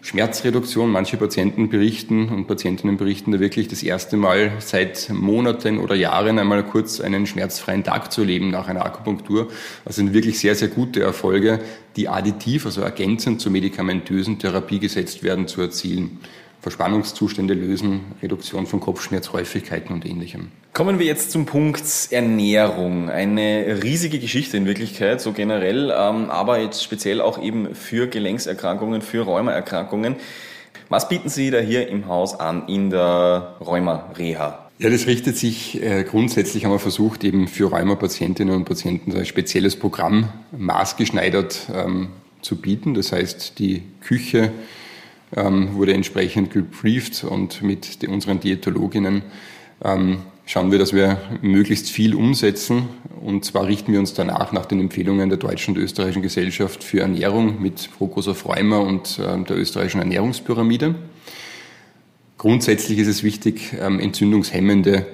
Schmerzreduktion. 0.00 0.90
Manche 0.90 1.16
Patienten 1.16 1.68
berichten 1.68 2.28
und 2.28 2.46
Patientinnen 2.46 2.96
berichten 2.96 3.32
da 3.32 3.40
wirklich 3.40 3.68
das 3.68 3.82
erste 3.82 4.16
Mal 4.16 4.52
seit 4.60 5.10
Monaten 5.10 5.78
oder 5.78 5.94
Jahren 5.94 6.38
einmal 6.38 6.62
kurz 6.64 7.00
einen 7.00 7.26
schmerzfreien 7.26 7.84
Tag 7.84 8.12
zu 8.12 8.24
leben 8.24 8.50
nach 8.50 8.68
einer 8.68 8.84
Akupunktur. 8.84 9.48
Das 9.84 9.96
sind 9.96 10.12
wirklich 10.12 10.38
sehr, 10.38 10.54
sehr 10.54 10.68
gute 10.68 11.02
Erfolge, 11.02 11.60
die 11.96 12.08
additiv, 12.08 12.66
also 12.66 12.80
ergänzend 12.80 13.40
zur 13.40 13.52
medikamentösen 13.52 14.38
Therapie 14.38 14.78
gesetzt 14.78 15.22
werden, 15.22 15.48
zu 15.48 15.60
erzielen. 15.60 16.20
Verspannungszustände 16.68 17.54
lösen, 17.54 18.00
Reduktion 18.22 18.66
von 18.66 18.80
Kopfschmerzhäufigkeiten 18.80 19.94
und 19.94 20.04
ähnlichem. 20.04 20.48
Kommen 20.74 20.98
wir 20.98 21.06
jetzt 21.06 21.30
zum 21.30 21.46
Punkt 21.46 21.82
Ernährung. 22.10 23.08
Eine 23.08 23.80
riesige 23.82 24.18
Geschichte 24.18 24.58
in 24.58 24.66
Wirklichkeit, 24.66 25.22
so 25.22 25.32
generell, 25.32 25.90
ähm, 25.96 26.28
aber 26.28 26.60
jetzt 26.60 26.84
speziell 26.84 27.22
auch 27.22 27.42
eben 27.42 27.74
für 27.74 28.06
Gelenkserkrankungen, 28.06 29.00
für 29.00 29.22
Rheumaerkrankungen. 29.22 30.16
Was 30.90 31.08
bieten 31.08 31.30
Sie 31.30 31.50
da 31.50 31.58
hier 31.58 31.88
im 31.88 32.06
Haus 32.06 32.38
an 32.38 32.68
in 32.68 32.90
der 32.90 33.56
Rheuma-Reha? 33.60 34.68
Ja, 34.78 34.90
das 34.90 35.06
richtet 35.06 35.38
sich 35.38 35.82
äh, 35.82 36.04
grundsätzlich, 36.04 36.66
haben 36.66 36.72
wir 36.72 36.78
versucht, 36.78 37.24
eben 37.24 37.48
für 37.48 37.70
Rheuma-Patientinnen 37.70 38.54
und 38.54 38.66
Patienten 38.66 39.16
ein 39.16 39.24
spezielles 39.24 39.74
Programm 39.74 40.28
maßgeschneidert 40.52 41.68
ähm, 41.74 42.08
zu 42.42 42.56
bieten. 42.56 42.92
Das 42.92 43.12
heißt, 43.12 43.58
die 43.58 43.84
Küche 44.02 44.52
ähm, 45.36 45.74
wurde 45.74 45.94
entsprechend 45.94 46.52
gebrieft 46.52 47.24
und 47.24 47.62
mit 47.62 48.06
unseren 48.08 48.40
Diätologinnen 48.40 49.22
ähm, 49.84 50.18
schauen 50.46 50.72
wir, 50.72 50.78
dass 50.78 50.92
wir 50.92 51.18
möglichst 51.42 51.90
viel 51.90 52.14
umsetzen. 52.14 52.88
Und 53.20 53.44
zwar 53.44 53.66
richten 53.66 53.92
wir 53.92 54.00
uns 54.00 54.14
danach 54.14 54.52
nach 54.52 54.66
den 54.66 54.80
Empfehlungen 54.80 55.28
der 55.28 55.38
Deutschen 55.38 55.76
und 55.76 55.82
Österreichischen 55.82 56.22
Gesellschaft 56.22 56.82
für 56.82 57.00
Ernährung 57.00 57.60
mit 57.60 57.80
Fokus 57.80 58.28
auf 58.28 58.46
Rheuma 58.46 58.78
und 58.78 59.18
äh, 59.18 59.44
der 59.44 59.56
österreichischen 59.56 60.00
Ernährungspyramide. 60.00 60.94
Grundsätzlich 62.38 62.98
ist 62.98 63.08
es 63.08 63.22
wichtig, 63.22 63.74
ähm, 63.78 64.00
entzündungshemmende 64.00 65.06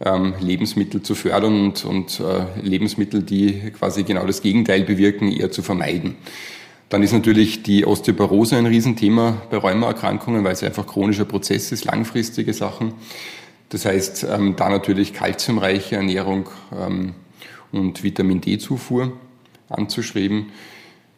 ähm, 0.00 0.34
Lebensmittel 0.40 1.02
zu 1.02 1.14
fördern 1.14 1.60
und, 1.60 1.84
und 1.84 2.20
äh, 2.20 2.60
Lebensmittel, 2.62 3.22
die 3.22 3.70
quasi 3.78 4.02
genau 4.02 4.26
das 4.26 4.40
Gegenteil 4.40 4.82
bewirken, 4.82 5.30
eher 5.30 5.50
zu 5.50 5.62
vermeiden. 5.62 6.16
Dann 6.90 7.02
ist 7.02 7.12
natürlich 7.12 7.62
die 7.62 7.86
Osteoporose 7.86 8.56
ein 8.56 8.66
Riesenthema 8.66 9.40
bei 9.50 9.56
Rheumaerkrankungen, 9.56 10.44
weil 10.44 10.52
es 10.52 10.62
einfach 10.62 10.86
chronischer 10.86 11.24
Prozess 11.24 11.72
ist, 11.72 11.86
langfristige 11.86 12.52
Sachen. 12.52 12.92
Das 13.70 13.86
heißt, 13.86 14.26
ähm, 14.30 14.56
da 14.56 14.68
natürlich 14.68 15.14
kalziumreiche 15.14 15.96
Ernährung 15.96 16.48
und 17.72 18.02
Vitamin 18.02 18.40
D-Zufuhr 18.40 19.12
anzuschreiben. 19.68 20.46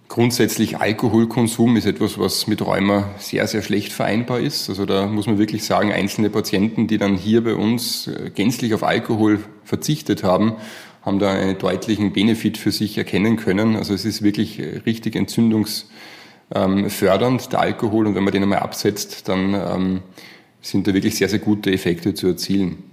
Grundsätzlich 0.08 0.76
Alkoholkonsum 0.76 1.76
ist 1.78 1.86
etwas, 1.86 2.18
was 2.18 2.46
mit 2.46 2.60
Rheuma 2.60 3.08
sehr, 3.16 3.46
sehr 3.46 3.62
schlecht 3.62 3.94
vereinbar 3.94 4.40
ist. 4.40 4.68
Also 4.68 4.84
da 4.84 5.06
muss 5.06 5.26
man 5.26 5.38
wirklich 5.38 5.64
sagen, 5.64 5.90
einzelne 5.90 6.28
Patienten, 6.28 6.86
die 6.86 6.98
dann 6.98 7.16
hier 7.16 7.42
bei 7.42 7.54
uns 7.54 8.08
äh, 8.08 8.30
gänzlich 8.34 8.74
auf 8.74 8.82
Alkohol 8.82 9.42
verzichtet 9.64 10.22
haben, 10.22 10.56
haben 11.02 11.18
da 11.18 11.32
einen 11.32 11.58
deutlichen 11.58 12.12
Benefit 12.12 12.58
für 12.58 12.72
sich 12.72 12.96
erkennen 12.96 13.36
können. 13.36 13.76
Also 13.76 13.94
es 13.94 14.04
ist 14.04 14.22
wirklich 14.22 14.58
äh, 14.58 14.80
richtig 14.86 15.16
entzündungsfördernd, 15.16 17.52
der 17.52 17.60
Alkohol. 17.60 18.06
Und 18.06 18.14
wenn 18.14 18.24
man 18.24 18.32
den 18.32 18.44
einmal 18.44 18.60
absetzt, 18.60 19.28
dann 19.28 19.54
ähm, 19.54 20.00
sind 20.60 20.86
da 20.86 20.94
wirklich 20.94 21.16
sehr, 21.16 21.28
sehr 21.28 21.40
gute 21.40 21.72
Effekte 21.72 22.14
zu 22.14 22.28
erzielen. 22.28 22.84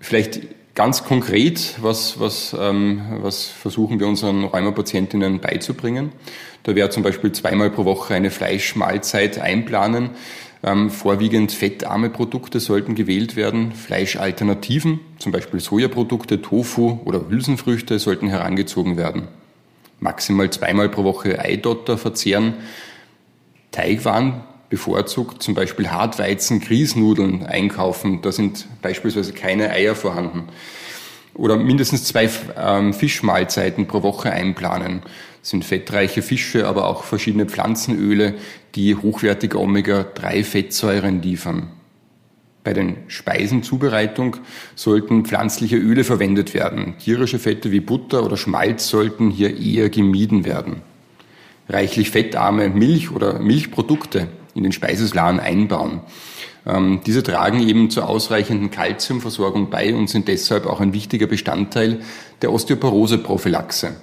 Vielleicht 0.00 0.40
Ganz 0.74 1.04
konkret, 1.04 1.76
was, 1.82 2.18
was, 2.18 2.54
ähm, 2.58 3.00
was 3.20 3.46
versuchen 3.46 4.00
wir 4.00 4.08
unseren 4.08 4.42
Rheumapatientinnen 4.42 5.38
beizubringen? 5.38 6.10
Da 6.64 6.74
wäre 6.74 6.90
zum 6.90 7.04
Beispiel 7.04 7.30
zweimal 7.30 7.70
pro 7.70 7.84
Woche 7.84 8.14
eine 8.14 8.32
Fleischmahlzeit 8.32 9.38
einplanen. 9.38 10.10
Ähm, 10.66 10.88
vorwiegend 10.88 11.52
fettarme 11.52 12.08
Produkte 12.08 12.58
sollten 12.58 12.94
gewählt 12.94 13.36
werden. 13.36 13.72
Fleischalternativen, 13.72 14.98
zum 15.18 15.30
Beispiel 15.30 15.60
Sojaprodukte, 15.60 16.40
Tofu 16.40 17.00
oder 17.04 17.28
Hülsenfrüchte 17.28 17.98
sollten 17.98 18.28
herangezogen 18.28 18.96
werden. 18.96 19.28
Maximal 20.00 20.48
zweimal 20.48 20.88
pro 20.88 21.04
Woche 21.04 21.38
Eidotter 21.38 21.98
verzehren. 21.98 22.54
Teigwaren 23.72 24.40
bevorzugt 24.70 25.42
zum 25.42 25.54
Beispiel 25.54 25.90
Hartweizen, 25.90 26.60
Grießnudeln 26.60 27.44
einkaufen. 27.44 28.22
Da 28.22 28.32
sind 28.32 28.66
beispielsweise 28.80 29.34
keine 29.34 29.68
Eier 29.68 29.94
vorhanden. 29.94 30.44
Oder 31.34 31.56
mindestens 31.56 32.04
zwei 32.04 32.30
ähm, 32.56 32.94
Fischmahlzeiten 32.94 33.86
pro 33.86 34.02
Woche 34.02 34.30
einplanen. 34.30 35.02
Das 35.40 35.50
sind 35.50 35.64
fettreiche 35.64 36.22
Fische, 36.22 36.66
aber 36.66 36.86
auch 36.86 37.04
verschiedene 37.04 37.46
Pflanzenöle, 37.46 38.34
die 38.74 38.94
hochwertige 38.94 39.58
Omega-3-Fettsäuren 39.60 41.20
liefern. 41.22 41.70
Bei 42.64 42.72
den 42.72 42.96
Speisenzubereitung 43.08 44.38
sollten 44.74 45.26
pflanzliche 45.26 45.76
Öle 45.76 46.02
verwendet 46.02 46.54
werden. 46.54 46.94
Tierische 46.98 47.38
Fette 47.38 47.70
wie 47.70 47.80
Butter 47.80 48.24
oder 48.24 48.38
Schmalz 48.38 48.88
sollten 48.88 49.30
hier 49.30 49.60
eher 49.60 49.90
gemieden 49.90 50.46
werden. 50.46 50.80
Reichlich 51.68 52.10
fettarme 52.10 52.70
Milch 52.70 53.10
oder 53.10 53.38
Milchprodukte 53.38 54.28
in 54.54 54.62
den 54.62 54.72
Speiseplan 54.72 55.40
einbauen. 55.40 56.00
Ähm, 56.66 57.00
diese 57.04 57.22
tragen 57.22 57.60
eben 57.60 57.90
zur 57.90 58.08
ausreichenden 58.08 58.70
Kalziumversorgung 58.70 59.70
bei 59.70 59.94
und 59.94 60.08
sind 60.08 60.28
deshalb 60.28 60.66
auch 60.66 60.80
ein 60.80 60.94
wichtiger 60.94 61.26
Bestandteil 61.26 62.00
der 62.42 62.52
Osteoporose-Prophylaxe. 62.52 63.96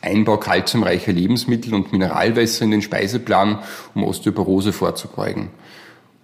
Einbau 0.00 0.36
kalziumreicher 0.36 1.12
Lebensmittel 1.12 1.74
und 1.74 1.92
Mineralwässer 1.92 2.64
in 2.64 2.72
den 2.72 2.82
Speiseplan, 2.82 3.60
um 3.94 4.04
Osteoporose 4.04 4.72
vorzubeugen. 4.72 5.50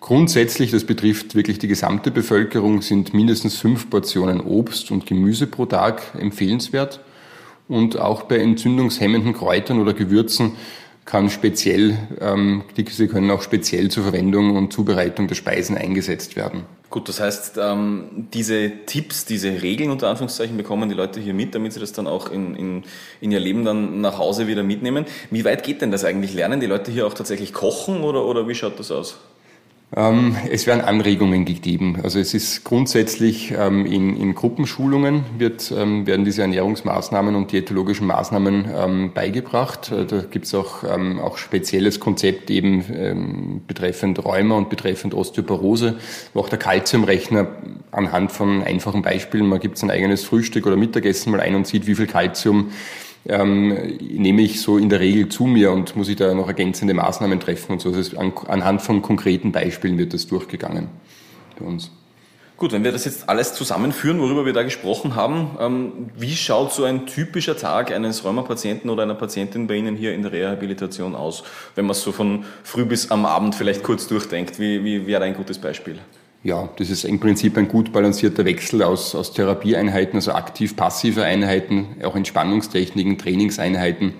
Grundsätzlich, 0.01 0.71
das 0.71 0.85
betrifft 0.85 1.35
wirklich 1.35 1.59
die 1.59 1.69
gesamte 1.69 2.11
Bevölkerung, 2.11 2.83
sind 2.83 3.15
mindestens 3.15 3.57
fünf 3.57 3.91
Portionen 3.91 4.41
Obst 4.41 4.91
und 4.91 5.07
Gemüse 5.07 5.47
pro 5.47 5.67
Tag 5.67 6.03
empfehlenswert. 6.19 7.01
Und 7.69 7.99
auch 7.99 8.23
bei 8.23 8.39
entzündungshemmenden 8.39 9.35
Kräutern 9.35 9.81
oder 9.81 9.93
Gewürzen 9.93 10.53
kann 11.09 11.31
speziell, 11.31 11.97
ähm, 12.21 12.65
sie 12.91 13.09
können 13.09 13.31
auch 13.31 13.41
speziell 13.41 13.91
zur 13.91 14.03
Verwendung 14.03 14.55
und 14.55 14.75
Zubereitung 14.75 15.27
der 15.27 15.37
Speisen 15.37 15.79
eingesetzt 15.79 16.37
werden. 16.37 16.65
Gut, 16.91 17.09
das 17.09 17.19
heißt, 17.19 17.59
ähm, 17.59 18.27
diese 18.35 18.71
Tipps, 18.85 19.25
diese 19.25 19.63
Regeln 19.63 19.91
unter 19.91 20.11
Anführungszeichen 20.11 20.59
bekommen 20.59 20.91
die 20.91 20.95
Leute 20.95 21.19
hier 21.19 21.33
mit, 21.33 21.55
damit 21.55 21.73
sie 21.73 21.81
das 21.81 21.93
dann 21.93 22.07
auch 22.07 22.31
in, 22.31 22.55
in, 22.55 22.85
in 23.23 23.33
ihr 23.33 23.41
Leben 23.41 23.65
dann 23.65 24.03
nach 24.03 24.19
Hause 24.19 24.49
wieder 24.49 24.63
mitnehmen. 24.63 25.07
Wie 25.31 25.47
weit 25.47 25.63
geht 25.63 25.81
denn 25.81 25.91
das 25.91 26.05
eigentlich? 26.05 26.35
Lernen 26.35 26.61
die 26.61 26.67
Leute 26.67 26.91
hier 26.91 27.07
auch 27.07 27.15
tatsächlich 27.15 27.55
kochen 27.55 28.03
oder, 28.03 28.27
oder 28.27 28.47
wie 28.47 28.55
schaut 28.55 28.79
das 28.79 28.91
aus? 28.91 29.17
Ähm, 29.97 30.37
es 30.51 30.67
werden 30.67 30.83
Anregungen 30.83 31.47
gegeben. 31.47 31.99
Also 32.03 32.19
es 32.19 32.35
ist 32.35 32.63
grundsätzlich 32.65 33.53
ähm, 33.53 33.87
in, 33.87 34.17
in 34.19 34.35
Gruppenschulungen 34.35 35.25
wird, 35.39 35.73
ähm, 35.75 36.07
werden 36.07 36.27
diese 36.27 36.43
Ernährungsmaßnahmen 36.43 37.35
und 37.35 37.53
diätologischen 37.53 38.07
Maßnahmen 38.07 39.13
beigebracht. 39.15 39.91
Äh, 39.91 40.05
da 40.05 40.23
gibt 40.23 40.45
es 40.45 40.55
auch, 40.55 40.85
auch 40.85 41.39
spezielles 41.39 42.01
Konzept 42.01 42.51
eben 42.51 43.63
betreffend 43.67 44.25
Rheuma 44.25 44.57
und 44.57 44.69
betreffend 44.69 45.15
Osteoporose, 45.15 45.99
wo 46.35 46.41
auch 46.41 46.49
der 46.49 46.59
Kalziumrechner 46.59 47.47
anhand 47.91 48.33
von 48.33 48.63
einfachen 48.63 49.03
Beispielen, 49.03 49.47
man 49.47 49.61
gibt 49.61 49.83
ein 49.83 49.91
eigenes 49.91 50.25
Frühstück 50.25 50.67
oder 50.67 50.77
Mittagessen 50.77 51.31
mal 51.31 51.41
ein 51.41 51.55
und 51.55 51.67
sieht, 51.67 51.87
wie 51.87 51.95
viel 51.95 52.07
Kalzium 52.07 52.71
ähm, 53.29 53.99
nehme 54.01 54.43
ich 54.43 54.61
so 54.61 54.79
in 54.79 54.89
der 54.89 55.01
Regel 55.01 55.29
zu 55.29 55.45
mir 55.45 55.71
und 55.71 55.95
muss 55.97 56.09
ich 56.09 56.17
da 56.17 56.35
noch 56.35 56.49
ergänzende 56.49 56.95
Maßnahmen 56.95 57.41
treffen 57.41 57.73
und 57.73 57.81
so. 57.81 57.91
Das 57.91 58.17
an, 58.17 58.33
anhand 58.49 58.83
von 58.83 59.03
konkreten 59.03 59.53
Beispielen 59.53 59.99
wird 59.99 60.15
das 60.15 60.27
durchgegangen 60.27 60.89
bei 61.59 61.67
uns. 61.67 61.91
Gut, 62.57 62.73
wenn 62.73 62.83
wir 62.83 62.91
das 62.91 63.05
jetzt 63.05 63.29
alles 63.29 63.55
zusammenführen, 63.55 64.19
worüber 64.19 64.45
wir 64.45 64.53
da 64.53 64.65
gesprochen 64.65 65.15
haben, 65.15 65.57
ähm, 65.61 66.11
wie 66.17 66.35
schaut 66.35 66.73
so 66.73 66.83
ein 66.83 67.07
typischer 67.07 67.57
Tag 67.57 67.93
eines 67.93 68.25
Rheumapatienten 68.25 68.91
oder 68.91 69.05
einer 69.05 69.15
Patientin 69.15 69.69
bei 69.69 69.77
Ihnen 69.77 69.95
hier 69.95 70.13
in 70.13 70.23
der 70.23 70.33
Rehabilitation 70.33 71.15
aus? 71.15 71.45
Wenn 71.77 71.85
man 71.85 71.93
es 71.93 72.03
so 72.03 72.11
von 72.11 72.47
früh 72.65 72.85
bis 72.85 73.13
am 73.13 73.27
Abend 73.27 73.55
vielleicht 73.55 73.85
kurz 73.85 74.09
durchdenkt, 74.09 74.59
wie, 74.59 74.83
wie 74.83 75.07
wäre 75.07 75.23
ein 75.23 75.35
gutes 75.35 75.59
Beispiel? 75.59 76.01
Ja, 76.49 76.69
das 76.77 76.89
ist 76.89 77.05
im 77.05 77.21
Prinzip 77.21 77.59
ein 77.59 77.69
gut 77.69 77.93
balancierter 77.93 78.47
Wechsel 78.47 78.83
aus, 78.83 79.15
aus 79.15 79.35
Therapieeinheiten, 79.35 80.17
also 80.17 80.33
aktiv-passive 80.33 81.23
Einheiten, 81.23 81.89
auch 82.03 82.17
Entspannungstechniken, 82.17 83.19
Trainingseinheiten. 83.19 84.15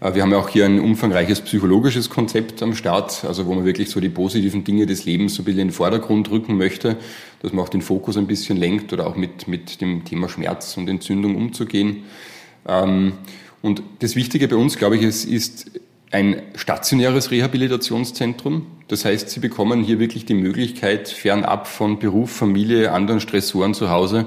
Äh, 0.00 0.14
wir 0.14 0.22
haben 0.22 0.34
auch 0.34 0.48
hier 0.48 0.66
ein 0.66 0.80
umfangreiches 0.80 1.40
psychologisches 1.40 2.10
Konzept 2.10 2.62
am 2.64 2.74
Start, 2.74 3.24
also 3.24 3.46
wo 3.46 3.54
man 3.54 3.64
wirklich 3.64 3.90
so 3.90 4.00
die 4.00 4.08
positiven 4.08 4.64
Dinge 4.64 4.86
des 4.86 5.04
Lebens 5.04 5.36
so 5.36 5.42
ein 5.42 5.44
bisschen 5.44 5.60
in 5.60 5.68
den 5.68 5.72
Vordergrund 5.74 6.30
rücken 6.32 6.56
möchte, 6.56 6.96
dass 7.40 7.52
man 7.52 7.64
auch 7.64 7.68
den 7.68 7.82
Fokus 7.82 8.16
ein 8.16 8.26
bisschen 8.26 8.56
lenkt 8.56 8.92
oder 8.92 9.06
auch 9.06 9.14
mit, 9.14 9.46
mit 9.46 9.80
dem 9.80 10.04
Thema 10.04 10.28
Schmerz 10.28 10.76
und 10.76 10.88
Entzündung 10.88 11.36
umzugehen. 11.36 12.02
Ähm, 12.66 13.12
und 13.62 13.84
das 14.00 14.16
Wichtige 14.16 14.48
bei 14.48 14.56
uns, 14.56 14.76
glaube 14.76 14.96
ich, 14.96 15.02
ist, 15.02 15.24
ist 15.24 15.70
ein 16.10 16.42
stationäres 16.56 17.30
Rehabilitationszentrum. 17.30 18.66
Das 18.88 19.04
heißt, 19.04 19.30
Sie 19.30 19.40
bekommen 19.40 19.82
hier 19.82 19.98
wirklich 19.98 20.26
die 20.26 20.34
Möglichkeit, 20.34 21.08
fernab 21.08 21.66
von 21.66 21.98
Beruf, 21.98 22.30
Familie, 22.30 22.92
anderen 22.92 23.20
Stressoren 23.20 23.74
zu 23.74 23.90
Hause, 23.90 24.26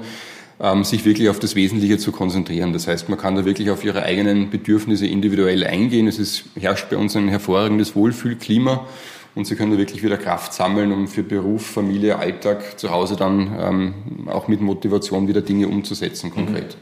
ähm, 0.60 0.84
sich 0.84 1.04
wirklich 1.04 1.28
auf 1.28 1.38
das 1.38 1.54
Wesentliche 1.54 1.98
zu 1.98 2.12
konzentrieren. 2.12 2.72
Das 2.72 2.86
heißt, 2.86 3.08
man 3.08 3.18
kann 3.18 3.36
da 3.36 3.44
wirklich 3.44 3.70
auf 3.70 3.84
Ihre 3.84 4.02
eigenen 4.02 4.50
Bedürfnisse 4.50 5.06
individuell 5.06 5.64
eingehen. 5.64 6.08
Es 6.08 6.18
ist, 6.18 6.44
herrscht 6.58 6.88
bei 6.90 6.96
uns 6.96 7.14
ein 7.16 7.28
hervorragendes 7.28 7.94
Wohlfühlklima 7.94 8.86
und 9.34 9.46
Sie 9.46 9.54
können 9.54 9.72
da 9.72 9.78
wirklich 9.78 10.02
wieder 10.02 10.16
Kraft 10.16 10.54
sammeln, 10.54 10.92
um 10.92 11.08
für 11.08 11.22
Beruf, 11.22 11.66
Familie, 11.66 12.18
Alltag 12.18 12.78
zu 12.78 12.90
Hause 12.90 13.16
dann 13.16 13.54
ähm, 13.60 14.28
auch 14.28 14.48
mit 14.48 14.60
Motivation 14.60 15.28
wieder 15.28 15.42
Dinge 15.42 15.68
umzusetzen 15.68 16.30
konkret. 16.30 16.76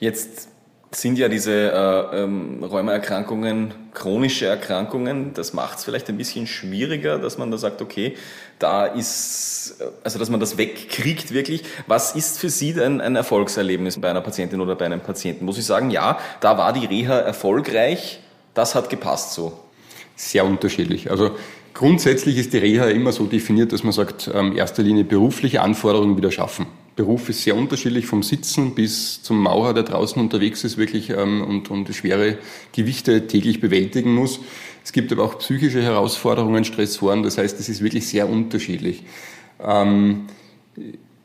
Jetzt 0.00 0.48
sind 0.90 1.18
ja 1.18 1.28
diese 1.28 1.52
äh, 1.52 2.22
ähm, 2.22 2.64
Rheumaerkrankungen 2.64 3.74
chronische 3.92 4.46
Erkrankungen. 4.46 5.34
Das 5.34 5.52
macht 5.52 5.78
es 5.78 5.84
vielleicht 5.84 6.08
ein 6.08 6.16
bisschen 6.16 6.46
schwieriger, 6.46 7.18
dass 7.18 7.36
man 7.36 7.50
da 7.50 7.58
sagt, 7.58 7.82
okay, 7.82 8.14
da 8.58 8.86
ist, 8.86 9.76
also 10.02 10.18
dass 10.18 10.30
man 10.30 10.40
das 10.40 10.56
wegkriegt 10.56 11.32
wirklich. 11.32 11.64
Was 11.86 12.14
ist 12.14 12.38
für 12.38 12.48
Sie 12.48 12.72
denn 12.72 13.00
ein 13.00 13.16
Erfolgserlebnis 13.16 14.00
bei 14.00 14.08
einer 14.08 14.20
Patientin 14.20 14.60
oder 14.60 14.76
bei 14.76 14.86
einem 14.86 15.00
Patienten? 15.00 15.44
Muss 15.44 15.58
ich 15.58 15.66
sagen, 15.66 15.90
ja, 15.90 16.18
da 16.40 16.56
war 16.56 16.72
die 16.72 16.86
Reha 16.86 17.18
erfolgreich, 17.18 18.20
das 18.54 18.74
hat 18.74 18.88
gepasst 18.88 19.34
so? 19.34 19.58
Sehr 20.16 20.44
unterschiedlich. 20.44 21.10
Also 21.10 21.32
grundsätzlich 21.74 22.38
ist 22.38 22.52
die 22.52 22.58
Reha 22.58 22.86
immer 22.86 23.12
so 23.12 23.26
definiert, 23.26 23.72
dass 23.72 23.84
man 23.84 23.92
sagt, 23.92 24.28
in 24.28 24.36
ähm, 24.36 24.56
erster 24.56 24.82
Linie 24.82 25.04
berufliche 25.04 25.60
Anforderungen 25.60 26.16
wieder 26.16 26.30
schaffen. 26.30 26.66
Beruf 26.98 27.28
ist 27.28 27.44
sehr 27.44 27.54
unterschiedlich, 27.54 28.06
vom 28.06 28.24
Sitzen 28.24 28.74
bis 28.74 29.22
zum 29.22 29.40
Maurer, 29.40 29.72
der 29.72 29.84
draußen 29.84 30.20
unterwegs 30.20 30.64
ist 30.64 30.78
wirklich 30.78 31.10
ähm, 31.10 31.44
und, 31.44 31.70
und 31.70 31.94
schwere 31.94 32.38
Gewichte 32.72 33.28
täglich 33.28 33.60
bewältigen 33.60 34.12
muss. 34.12 34.40
Es 34.84 34.90
gibt 34.90 35.12
aber 35.12 35.22
auch 35.22 35.38
psychische 35.38 35.80
Herausforderungen, 35.80 36.64
Stressoren, 36.64 37.22
das 37.22 37.38
heißt, 37.38 37.60
es 37.60 37.68
ist 37.68 37.84
wirklich 37.84 38.08
sehr 38.08 38.28
unterschiedlich. 38.28 39.04
Ähm, 39.60 40.26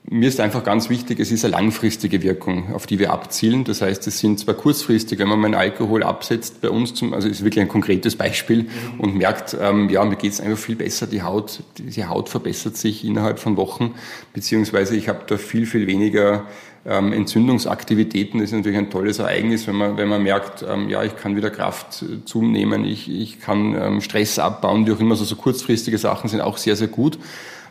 mir 0.10 0.28
ist 0.28 0.40
einfach 0.40 0.64
ganz 0.64 0.90
wichtig, 0.90 1.20
es 1.20 1.32
ist 1.32 1.46
eine 1.46 1.54
langfristige 1.54 2.22
Wirkung, 2.24 2.74
auf 2.74 2.86
die 2.86 3.00
wir 3.00 3.14
abzielen. 3.14 3.64
Das 3.64 3.82
heißt, 3.82 4.06
es 4.08 4.20
sind 4.20 4.40
zwar 4.40 4.54
kurzfristig, 4.54 5.20
wenn 5.20 5.30
man 5.30 5.40
mal 5.40 5.56
Alkohol 5.56 6.04
absetzt 6.04 6.62
bei 6.62 6.70
uns, 6.70 6.94
zum, 6.94 7.14
also 7.14 7.30
ist 7.30 7.44
wirklich 7.44 7.62
ein 7.62 7.70
konkretes 7.70 8.18
Beispiel 8.18 8.68
und 8.98 9.16
merkt, 9.16 9.56
ähm, 9.60 9.90
ja, 9.90 10.04
mir 10.04 10.18
geht 10.18 10.34
es 10.34 10.42
einfach 10.42 10.58
viel 10.58 10.76
besser, 10.76 11.08
die 11.08 11.22
Haut, 11.22 11.64
die 11.78 12.06
Haut 12.06 12.28
verbessert 12.28 12.76
sich 12.76 13.06
innerhalb 13.06 13.40
von 13.40 13.56
Wochen, 13.56 13.96
beziehungsweise 14.34 14.96
ich 14.96 15.08
habe 15.08 15.22
da 15.26 15.38
viel, 15.38 15.66
viel 15.66 15.88
weniger 15.88 16.48
ähm, 16.86 17.14
Entzündungsaktivitäten. 17.14 18.42
Ist 18.42 18.52
natürlich 18.52 18.78
ein 18.78 18.90
tolles 18.90 19.20
Ereignis, 19.20 19.68
wenn 19.68 19.76
man, 19.76 19.98
wenn 19.98 20.10
man 20.10 20.24
merkt, 20.24 20.66
ähm, 20.68 20.90
ja, 20.90 21.04
ich 21.04 21.16
kann 21.16 21.36
wieder 21.36 21.50
Kraft 21.50 22.04
äh, 22.04 22.26
zunehmen, 22.26 22.86
ich, 22.86 23.10
ich 23.10 23.40
kann 23.40 23.76
ähm, 23.76 24.02
Stress 24.02 24.40
abbauen, 24.40 24.86
wie 24.86 24.92
auch 24.92 25.00
immer, 25.00 25.16
so, 25.16 25.24
so 25.24 25.36
kurzfristige 25.36 25.98
Sachen 25.98 26.30
sind 26.30 26.42
auch 26.42 26.58
sehr, 26.58 26.76
sehr 26.76 26.88
gut. 26.88 27.18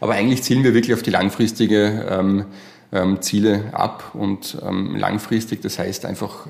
Aber 0.00 0.14
eigentlich 0.14 0.42
zielen 0.42 0.64
wir 0.64 0.74
wirklich 0.74 0.94
auf 0.94 1.02
die 1.02 1.10
langfristige 1.10 2.06
ähm, 2.10 2.44
ähm, 2.92 3.22
Ziele 3.22 3.70
ab 3.72 4.10
und 4.14 4.58
ähm, 4.66 4.96
langfristig, 4.96 5.62
das 5.62 5.78
heißt 5.78 6.04
einfach 6.06 6.46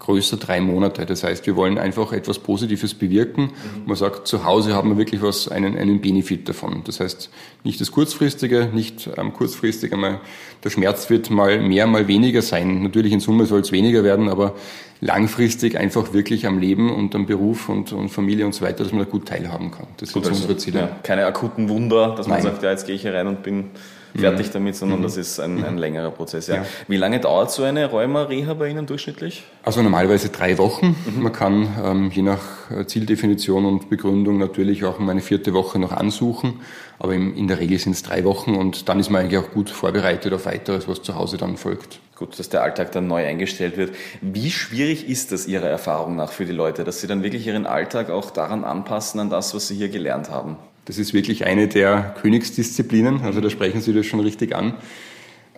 größer 0.00 0.38
drei 0.38 0.60
Monate. 0.60 1.06
Das 1.06 1.22
heißt, 1.22 1.46
wir 1.46 1.54
wollen 1.54 1.78
einfach 1.78 2.12
etwas 2.12 2.38
Positives 2.38 2.94
bewirken. 2.94 3.42
Mhm. 3.42 3.86
Man 3.86 3.96
sagt, 3.96 4.26
zu 4.26 4.44
Hause 4.44 4.74
haben 4.74 4.90
wir 4.90 4.98
wirklich 4.98 5.22
was, 5.22 5.46
einen, 5.46 5.76
einen 5.76 6.00
Benefit 6.00 6.48
davon. 6.48 6.82
Das 6.84 6.98
heißt, 6.98 7.30
nicht 7.62 7.80
das 7.80 7.92
Kurzfristige, 7.92 8.70
nicht 8.72 9.08
ähm, 9.16 9.32
kurzfristig 9.32 9.92
einmal, 9.92 10.20
der 10.64 10.70
Schmerz 10.70 11.08
wird 11.10 11.30
mal 11.30 11.60
mehr, 11.60 11.86
mal 11.86 12.08
weniger 12.08 12.42
sein. 12.42 12.82
Natürlich 12.82 13.12
in 13.12 13.20
Summe 13.20 13.46
soll 13.46 13.60
es 13.60 13.72
weniger 13.72 14.02
werden, 14.02 14.28
aber 14.28 14.54
langfristig 15.00 15.78
einfach 15.78 16.12
wirklich 16.12 16.46
am 16.46 16.58
Leben 16.58 16.90
und 16.92 17.14
am 17.14 17.26
Beruf 17.26 17.68
und, 17.68 17.92
und 17.92 18.08
Familie 18.08 18.46
und 18.46 18.54
so 18.54 18.64
weiter, 18.64 18.82
dass 18.84 18.92
man 18.92 19.04
da 19.04 19.10
gut 19.10 19.28
teilhaben 19.28 19.70
kann. 19.70 19.86
Das 19.98 20.12
gut, 20.12 20.24
sind 20.24 20.32
also, 20.32 20.42
unsere 20.42 20.58
Ziele. 20.58 20.80
Ja, 20.80 20.96
keine 21.02 21.26
akuten 21.26 21.68
Wunder, 21.68 22.14
dass 22.16 22.26
man 22.26 22.42
Nein. 22.42 22.52
sagt, 22.52 22.62
ja, 22.62 22.70
jetzt 22.70 22.86
gehe 22.86 22.94
ich 22.94 23.02
hier 23.02 23.14
rein 23.14 23.26
und 23.26 23.42
bin 23.42 23.70
fertig 24.16 24.48
mhm. 24.48 24.52
damit, 24.52 24.76
sondern 24.76 25.00
mhm. 25.00 25.04
das 25.04 25.16
ist 25.16 25.40
ein, 25.40 25.64
ein 25.64 25.78
längerer 25.78 26.10
Prozess. 26.10 26.46
Ja. 26.46 26.56
ja. 26.56 26.66
Wie 26.88 26.96
lange 26.96 27.20
dauert 27.20 27.50
so 27.50 27.62
eine 27.62 27.86
Rheuma-Reha 27.86 28.54
bei 28.54 28.68
Ihnen 28.68 28.86
durchschnittlich? 28.86 29.44
Also 29.62 29.82
normalerweise 29.82 30.30
drei 30.30 30.58
Wochen. 30.58 30.96
Mhm. 31.06 31.22
Man 31.22 31.32
kann 31.32 31.68
ähm, 31.84 32.10
je 32.12 32.22
nach 32.22 32.70
äh, 32.70 32.86
Zieldefinition 32.86 33.64
und 33.64 33.90
Begründung 33.90 34.38
natürlich 34.38 34.84
auch 34.84 34.98
um 34.98 35.08
eine 35.08 35.20
vierte 35.20 35.52
Woche 35.54 35.78
noch 35.78 35.92
ansuchen, 35.92 36.60
aber 36.98 37.14
im, 37.14 37.36
in 37.36 37.48
der 37.48 37.60
Regel 37.60 37.78
sind 37.78 37.92
es 37.92 38.02
drei 38.02 38.24
Wochen 38.24 38.54
und 38.54 38.88
dann 38.88 39.00
ist 39.00 39.10
man 39.10 39.22
eigentlich 39.22 39.38
auch 39.38 39.50
gut 39.50 39.70
vorbereitet 39.70 40.32
auf 40.32 40.46
weiteres, 40.46 40.88
was 40.88 41.02
zu 41.02 41.14
Hause 41.14 41.36
dann 41.36 41.56
folgt 41.56 42.00
gut, 42.20 42.38
dass 42.38 42.50
der 42.50 42.62
Alltag 42.62 42.92
dann 42.92 43.08
neu 43.08 43.26
eingestellt 43.26 43.78
wird. 43.78 43.94
Wie 44.20 44.50
schwierig 44.50 45.08
ist 45.08 45.32
das 45.32 45.46
Ihrer 45.46 45.66
Erfahrung 45.66 46.16
nach 46.16 46.32
für 46.32 46.44
die 46.44 46.52
Leute, 46.52 46.84
dass 46.84 47.00
sie 47.00 47.06
dann 47.06 47.22
wirklich 47.22 47.46
ihren 47.46 47.66
Alltag 47.66 48.10
auch 48.10 48.30
daran 48.30 48.62
anpassen, 48.62 49.18
an 49.20 49.30
das, 49.30 49.54
was 49.54 49.68
sie 49.68 49.74
hier 49.74 49.88
gelernt 49.88 50.30
haben? 50.30 50.58
Das 50.84 50.98
ist 50.98 51.14
wirklich 51.14 51.44
eine 51.44 51.68
der 51.68 52.14
Königsdisziplinen, 52.20 53.20
also 53.22 53.40
da 53.40 53.50
sprechen 53.50 53.80
Sie 53.80 53.92
das 53.92 54.06
schon 54.06 54.20
richtig 54.20 54.54
an. 54.54 54.74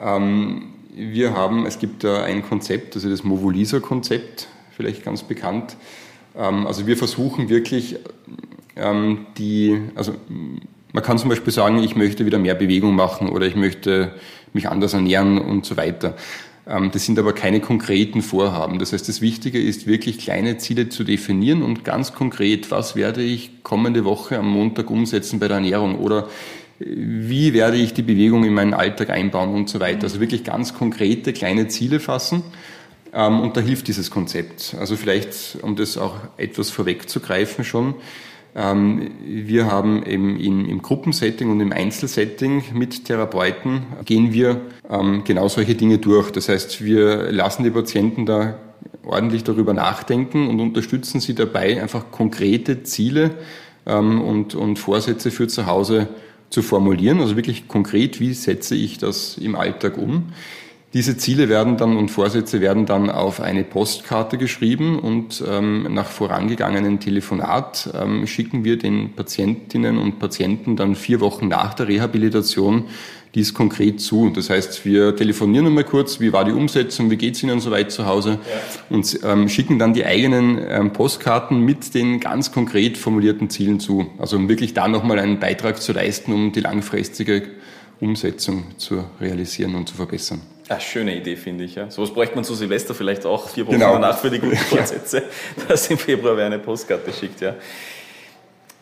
Ähm, 0.00 0.72
wir 0.94 1.34
haben, 1.34 1.64
es 1.64 1.78
gibt 1.78 2.04
ein 2.04 2.42
Konzept, 2.42 2.94
also 2.96 3.08
das 3.08 3.24
Movolisa-Konzept, 3.24 4.48
vielleicht 4.76 5.04
ganz 5.04 5.22
bekannt. 5.22 5.76
Ähm, 6.36 6.66
also 6.66 6.86
wir 6.86 6.96
versuchen 6.96 7.48
wirklich 7.48 7.96
ähm, 8.76 9.26
die, 9.38 9.80
also 9.94 10.14
man 10.92 11.02
kann 11.02 11.18
zum 11.18 11.30
Beispiel 11.30 11.52
sagen, 11.52 11.82
ich 11.82 11.96
möchte 11.96 12.26
wieder 12.26 12.38
mehr 12.38 12.54
Bewegung 12.54 12.94
machen 12.94 13.28
oder 13.28 13.46
ich 13.46 13.56
möchte 13.56 14.14
mich 14.52 14.68
anders 14.68 14.92
ernähren 14.92 15.38
und 15.38 15.64
so 15.64 15.76
weiter. 15.76 16.16
Ähm, 16.66 16.90
das 16.92 17.06
sind 17.06 17.18
aber 17.18 17.32
keine 17.32 17.60
konkreten 17.60 18.22
Vorhaben. 18.22 18.78
Das 18.78 18.92
heißt, 18.92 19.08
das 19.08 19.20
Wichtige 19.20 19.60
ist 19.60 19.86
wirklich 19.86 20.18
kleine 20.18 20.58
Ziele 20.58 20.88
zu 20.88 21.04
definieren 21.04 21.62
und 21.62 21.84
ganz 21.84 22.12
konkret, 22.12 22.70
was 22.70 22.96
werde 22.96 23.22
ich 23.22 23.62
kommende 23.62 24.04
Woche 24.04 24.38
am 24.38 24.48
Montag 24.48 24.90
umsetzen 24.90 25.38
bei 25.38 25.48
der 25.48 25.56
Ernährung 25.56 25.98
oder 25.98 26.28
äh, 26.80 26.86
wie 26.86 27.52
werde 27.52 27.76
ich 27.76 27.94
die 27.94 28.02
Bewegung 28.02 28.44
in 28.44 28.54
meinen 28.54 28.74
Alltag 28.74 29.10
einbauen 29.10 29.54
und 29.54 29.68
so 29.68 29.80
weiter. 29.80 30.04
Also 30.04 30.20
wirklich 30.20 30.44
ganz 30.44 30.74
konkrete 30.74 31.32
kleine 31.32 31.68
Ziele 31.68 32.00
fassen. 32.00 32.42
Ähm, 33.12 33.40
und 33.40 33.56
da 33.56 33.60
hilft 33.60 33.88
dieses 33.88 34.10
Konzept. 34.10 34.74
Also 34.78 34.96
vielleicht, 34.96 35.58
um 35.62 35.76
das 35.76 35.98
auch 35.98 36.16
etwas 36.36 36.70
vorwegzugreifen 36.70 37.64
schon, 37.64 37.94
wir 38.54 39.66
haben 39.66 40.04
eben 40.04 40.38
im 40.38 40.82
Gruppensetting 40.82 41.50
und 41.50 41.60
im 41.60 41.72
Einzelsetting 41.72 42.62
mit 42.74 43.06
Therapeuten 43.06 43.84
gehen 44.04 44.34
wir 44.34 44.60
ähm, 44.90 45.22
genau 45.24 45.48
solche 45.48 45.74
Dinge 45.74 45.96
durch. 45.96 46.30
Das 46.32 46.50
heißt, 46.50 46.84
wir 46.84 47.32
lassen 47.32 47.64
die 47.64 47.70
Patienten 47.70 48.26
da 48.26 48.58
ordentlich 49.04 49.44
darüber 49.44 49.72
nachdenken 49.72 50.48
und 50.48 50.60
unterstützen 50.60 51.20
sie 51.20 51.34
dabei, 51.34 51.80
einfach 51.80 52.10
konkrete 52.10 52.82
Ziele 52.82 53.30
ähm, 53.86 54.20
und, 54.20 54.54
und 54.54 54.78
Vorsätze 54.78 55.30
für 55.30 55.48
zu 55.48 55.66
Hause 55.66 56.08
zu 56.50 56.62
formulieren. 56.62 57.20
Also 57.20 57.36
wirklich 57.36 57.68
konkret, 57.68 58.20
wie 58.20 58.34
setze 58.34 58.74
ich 58.74 58.98
das 58.98 59.38
im 59.38 59.54
Alltag 59.54 59.96
um? 59.96 60.32
Diese 60.94 61.16
Ziele 61.16 61.48
werden 61.48 61.78
dann 61.78 61.96
und 61.96 62.10
Vorsätze 62.10 62.60
werden 62.60 62.84
dann 62.84 63.08
auf 63.08 63.40
eine 63.40 63.64
Postkarte 63.64 64.36
geschrieben 64.36 64.98
und 64.98 65.42
ähm, 65.48 65.88
nach 65.94 66.08
vorangegangenen 66.08 67.00
Telefonat 67.00 67.88
ähm, 67.98 68.26
schicken 68.26 68.62
wir 68.62 68.78
den 68.78 69.14
Patientinnen 69.14 69.96
und 69.96 70.18
Patienten 70.18 70.76
dann 70.76 70.94
vier 70.94 71.20
Wochen 71.20 71.48
nach 71.48 71.72
der 71.72 71.88
Rehabilitation 71.88 72.84
dies 73.34 73.54
konkret 73.54 74.02
zu. 74.02 74.28
Das 74.28 74.50
heißt, 74.50 74.84
wir 74.84 75.16
telefonieren 75.16 75.66
einmal 75.66 75.84
kurz, 75.84 76.20
wie 76.20 76.34
war 76.34 76.44
die 76.44 76.52
Umsetzung, 76.52 77.10
wie 77.10 77.16
geht's 77.16 77.42
Ihnen 77.42 77.60
soweit 77.60 77.90
zu 77.90 78.04
Hause 78.04 78.32
ja. 78.32 78.60
und 78.94 79.18
ähm, 79.24 79.48
schicken 79.48 79.78
dann 79.78 79.94
die 79.94 80.04
eigenen 80.04 80.60
ähm, 80.68 80.92
Postkarten 80.92 81.60
mit 81.60 81.94
den 81.94 82.20
ganz 82.20 82.52
konkret 82.52 82.98
formulierten 82.98 83.48
Zielen 83.48 83.80
zu. 83.80 84.10
Also 84.18 84.36
um 84.36 84.46
wirklich 84.50 84.74
da 84.74 84.88
nochmal 84.88 85.18
einen 85.18 85.40
Beitrag 85.40 85.80
zu 85.80 85.94
leisten, 85.94 86.34
um 86.34 86.52
die 86.52 86.60
langfristige 86.60 87.44
Umsetzung 87.98 88.64
zu 88.76 89.02
realisieren 89.18 89.74
und 89.74 89.88
zu 89.88 89.94
verbessern. 89.94 90.42
Ja, 90.72 90.80
schöne 90.80 91.14
Idee, 91.14 91.36
finde 91.36 91.64
ich. 91.64 91.74
Ja. 91.74 91.90
So 91.90 92.00
was 92.00 92.14
bräuchte 92.14 92.34
man 92.34 92.44
zu 92.44 92.54
Silvester 92.54 92.94
vielleicht 92.94 93.26
auch 93.26 93.50
vier 93.50 93.66
Wochen 93.66 93.74
genau. 93.74 93.92
danach 93.92 94.16
für 94.16 94.30
die 94.30 94.38
guten 94.38 94.56
Vorsätze, 94.70 95.18
ja. 95.18 95.64
dass 95.68 95.90
im 95.90 95.98
Februar 95.98 96.34
wer 96.34 96.46
eine 96.46 96.58
Postkarte 96.58 97.12
schickt. 97.12 97.42
Ja. 97.42 97.56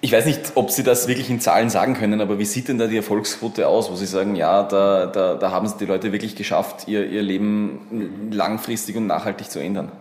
Ich 0.02 0.12
weiß 0.12 0.24
nicht, 0.24 0.52
ob 0.54 0.70
Sie 0.70 0.82
das 0.82 1.08
wirklich 1.08 1.28
in 1.28 1.40
Zahlen 1.40 1.68
sagen 1.68 1.92
können, 1.92 2.22
aber 2.22 2.38
wie 2.38 2.46
sieht 2.46 2.68
denn 2.68 2.78
da 2.78 2.86
die 2.86 2.96
Erfolgsquote 2.96 3.68
aus, 3.68 3.90
wo 3.90 3.96
Sie 3.96 4.06
sagen, 4.06 4.34
ja, 4.34 4.62
da, 4.62 5.04
da, 5.04 5.34
da 5.34 5.50
haben 5.50 5.66
es 5.66 5.76
die 5.76 5.84
Leute 5.84 6.10
wirklich 6.10 6.36
geschafft, 6.36 6.88
ihr, 6.88 7.06
ihr 7.06 7.20
Leben 7.20 8.30
langfristig 8.30 8.96
und 8.96 9.06
nachhaltig 9.06 9.50
zu 9.50 9.58
ändern? 9.58 9.92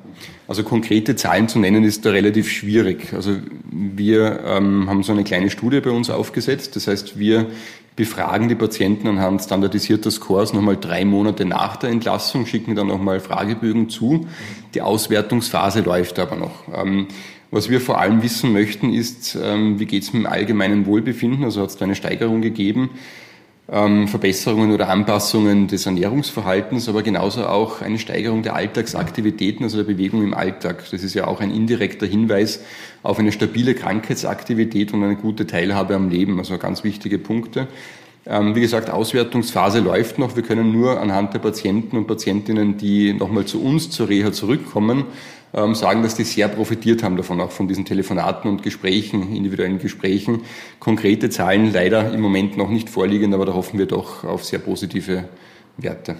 Also 0.47 0.63
konkrete 0.63 1.17
Zahlen 1.17 1.49
zu 1.49 1.59
nennen 1.59 1.83
ist 1.83 2.05
da 2.05 2.11
relativ 2.11 2.49
schwierig. 2.49 3.13
Also 3.13 3.37
wir 3.69 4.39
ähm, 4.45 4.89
haben 4.89 5.03
so 5.03 5.11
eine 5.11 5.25
kleine 5.25 5.49
Studie 5.49 5.81
bei 5.81 5.91
uns 5.91 6.09
aufgesetzt. 6.09 6.77
Das 6.77 6.87
heißt, 6.87 7.19
wir 7.19 7.47
befragen 7.97 8.47
die 8.47 8.55
Patienten 8.55 9.09
anhand 9.09 9.41
standardisierter 9.41 10.11
Scores 10.11 10.53
nochmal 10.53 10.77
drei 10.77 11.03
Monate 11.03 11.43
nach 11.43 11.75
der 11.75 11.89
Entlassung, 11.89 12.45
schicken 12.45 12.73
dann 12.73 12.87
nochmal 12.87 13.19
Fragebögen 13.19 13.89
zu. 13.89 14.27
Die 14.73 14.81
Auswertungsphase 14.81 15.81
läuft 15.81 16.19
aber 16.19 16.37
noch. 16.37 16.63
Ähm, 16.73 17.09
was 17.51 17.69
wir 17.69 17.81
vor 17.81 17.99
allem 17.99 18.21
wissen 18.21 18.53
möchten, 18.53 18.93
ist, 18.93 19.37
ähm, 19.41 19.79
wie 19.79 19.85
geht 19.85 20.03
es 20.03 20.13
mit 20.13 20.23
dem 20.23 20.27
allgemeinen 20.27 20.85
Wohlbefinden? 20.85 21.43
Also 21.43 21.61
hat 21.61 21.69
es 21.69 21.77
da 21.77 21.85
eine 21.85 21.95
Steigerung 21.95 22.41
gegeben, 22.41 22.91
ähm, 23.71 24.07
Verbesserungen 24.07 24.71
oder 24.71 24.89
Anpassungen 24.89 25.67
des 25.67 25.85
Ernährungsverhaltens, 25.85 26.87
aber 26.89 27.01
genauso 27.01 27.45
auch 27.45 27.81
eine 27.81 27.97
Steigerung 27.97 28.43
der 28.43 28.55
Alltagsaktivitäten, 28.55 29.63
also 29.63 29.77
der 29.77 29.85
Bewegung 29.85 30.23
im 30.23 30.33
Alltag. 30.33 30.83
Das 30.91 31.03
ist 31.03 31.13
ja 31.15 31.27
auch 31.27 31.41
ein 31.41 31.53
indirekter 31.53 32.05
Hinweis 32.05 32.61
auf 33.01 33.17
eine 33.17 33.31
stabile 33.31 33.73
Krankheitsaktivität 33.73 34.93
und 34.93 35.03
eine 35.03 35.15
gute 35.15 35.47
Teilhabe 35.47 35.95
am 35.95 36.09
Leben, 36.09 36.37
also 36.39 36.57
ganz 36.57 36.83
wichtige 36.83 37.17
Punkte. 37.17 37.67
Ähm, 38.25 38.53
wie 38.53 38.61
gesagt, 38.61 38.91
Auswertungsphase 38.91 39.79
läuft 39.79 40.19
noch. 40.19 40.35
Wir 40.35 40.43
können 40.43 40.71
nur 40.71 40.99
anhand 40.99 41.33
der 41.33 41.39
Patienten 41.39 41.97
und 41.97 42.05
Patientinnen, 42.05 42.77
die 42.77 43.13
nochmal 43.13 43.45
zu 43.45 43.63
uns 43.63 43.89
zur 43.89 44.09
Reha 44.09 44.31
zurückkommen, 44.31 45.05
ähm, 45.53 45.75
sagen, 45.75 46.03
dass 46.03 46.15
die 46.15 46.23
sehr 46.23 46.47
profitiert 46.47 47.03
haben 47.03 47.17
davon, 47.17 47.41
auch 47.41 47.51
von 47.51 47.67
diesen 47.67 47.85
Telefonaten 47.85 48.49
und 48.49 48.63
Gesprächen, 48.63 49.35
individuellen 49.35 49.79
Gesprächen. 49.79 50.41
Konkrete 50.79 51.29
Zahlen 51.29 51.71
leider 51.73 52.13
im 52.13 52.21
Moment 52.21 52.57
noch 52.57 52.69
nicht 52.69 52.89
vorliegen, 52.89 53.33
aber 53.33 53.45
da 53.45 53.53
hoffen 53.53 53.79
wir 53.79 53.85
doch 53.85 54.23
auf 54.23 54.45
sehr 54.45 54.59
positive 54.59 55.29
Werte. 55.77 56.15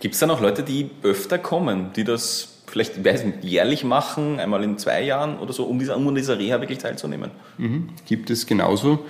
Gibt 0.00 0.14
es 0.14 0.20
da 0.20 0.26
noch 0.26 0.40
Leute, 0.40 0.62
die 0.62 0.90
öfter 1.02 1.38
kommen, 1.38 1.92
die 1.96 2.04
das 2.04 2.60
vielleicht 2.66 2.98
ich 2.98 3.04
weiß 3.04 3.24
nicht, 3.24 3.44
jährlich 3.44 3.84
machen, 3.84 4.38
einmal 4.38 4.62
in 4.62 4.78
zwei 4.78 5.02
Jahren 5.02 5.38
oder 5.38 5.52
so, 5.52 5.64
um, 5.64 5.78
dieser, 5.78 5.96
um 5.96 6.06
an 6.08 6.14
dieser 6.14 6.38
Reha 6.38 6.60
wirklich 6.60 6.78
teilzunehmen? 6.78 7.30
Mhm. 7.58 7.88
Gibt 8.06 8.30
es 8.30 8.46
genauso. 8.46 9.04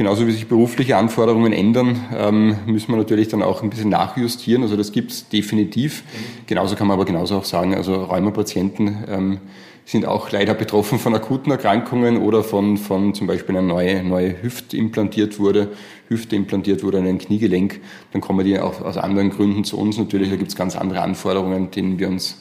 Genauso 0.00 0.26
wie 0.26 0.32
sich 0.32 0.48
berufliche 0.48 0.96
Anforderungen 0.96 1.52
ändern, 1.52 2.06
ähm, 2.16 2.56
müssen 2.64 2.90
wir 2.90 2.96
natürlich 2.96 3.28
dann 3.28 3.42
auch 3.42 3.62
ein 3.62 3.68
bisschen 3.68 3.90
nachjustieren. 3.90 4.62
Also 4.62 4.74
das 4.74 4.92
gibt 4.92 5.10
es 5.10 5.28
definitiv. 5.28 6.04
Genauso 6.46 6.74
kann 6.74 6.86
man 6.86 6.94
aber 6.94 7.04
genauso 7.04 7.36
auch 7.36 7.44
sagen, 7.44 7.74
also 7.74 8.04
Rheumapatienten 8.04 9.04
ähm, 9.06 9.38
sind 9.84 10.06
auch 10.06 10.32
leider 10.32 10.54
betroffen 10.54 10.98
von 10.98 11.14
akuten 11.14 11.52
Erkrankungen 11.52 12.16
oder 12.16 12.42
von, 12.42 12.78
von 12.78 13.12
zum 13.12 13.26
Beispiel 13.26 13.54
einer 13.58 13.68
neue, 13.68 14.02
neue 14.02 14.42
Hüfte 14.42 14.78
implantiert 14.78 15.38
wurde, 15.38 15.68
Hüfte 16.08 16.34
implantiert 16.34 16.82
wurde 16.82 16.96
in 16.96 17.06
ein 17.06 17.18
Kniegelenk. 17.18 17.82
Dann 18.14 18.22
kommen 18.22 18.46
die 18.46 18.58
auch 18.58 18.80
aus 18.80 18.96
anderen 18.96 19.28
Gründen 19.28 19.64
zu 19.64 19.78
uns 19.78 19.98
natürlich. 19.98 20.30
Da 20.30 20.36
gibt 20.36 20.48
es 20.48 20.56
ganz 20.56 20.76
andere 20.76 21.02
Anforderungen, 21.02 21.72
denen 21.72 21.98
wir 21.98 22.08
uns 22.08 22.40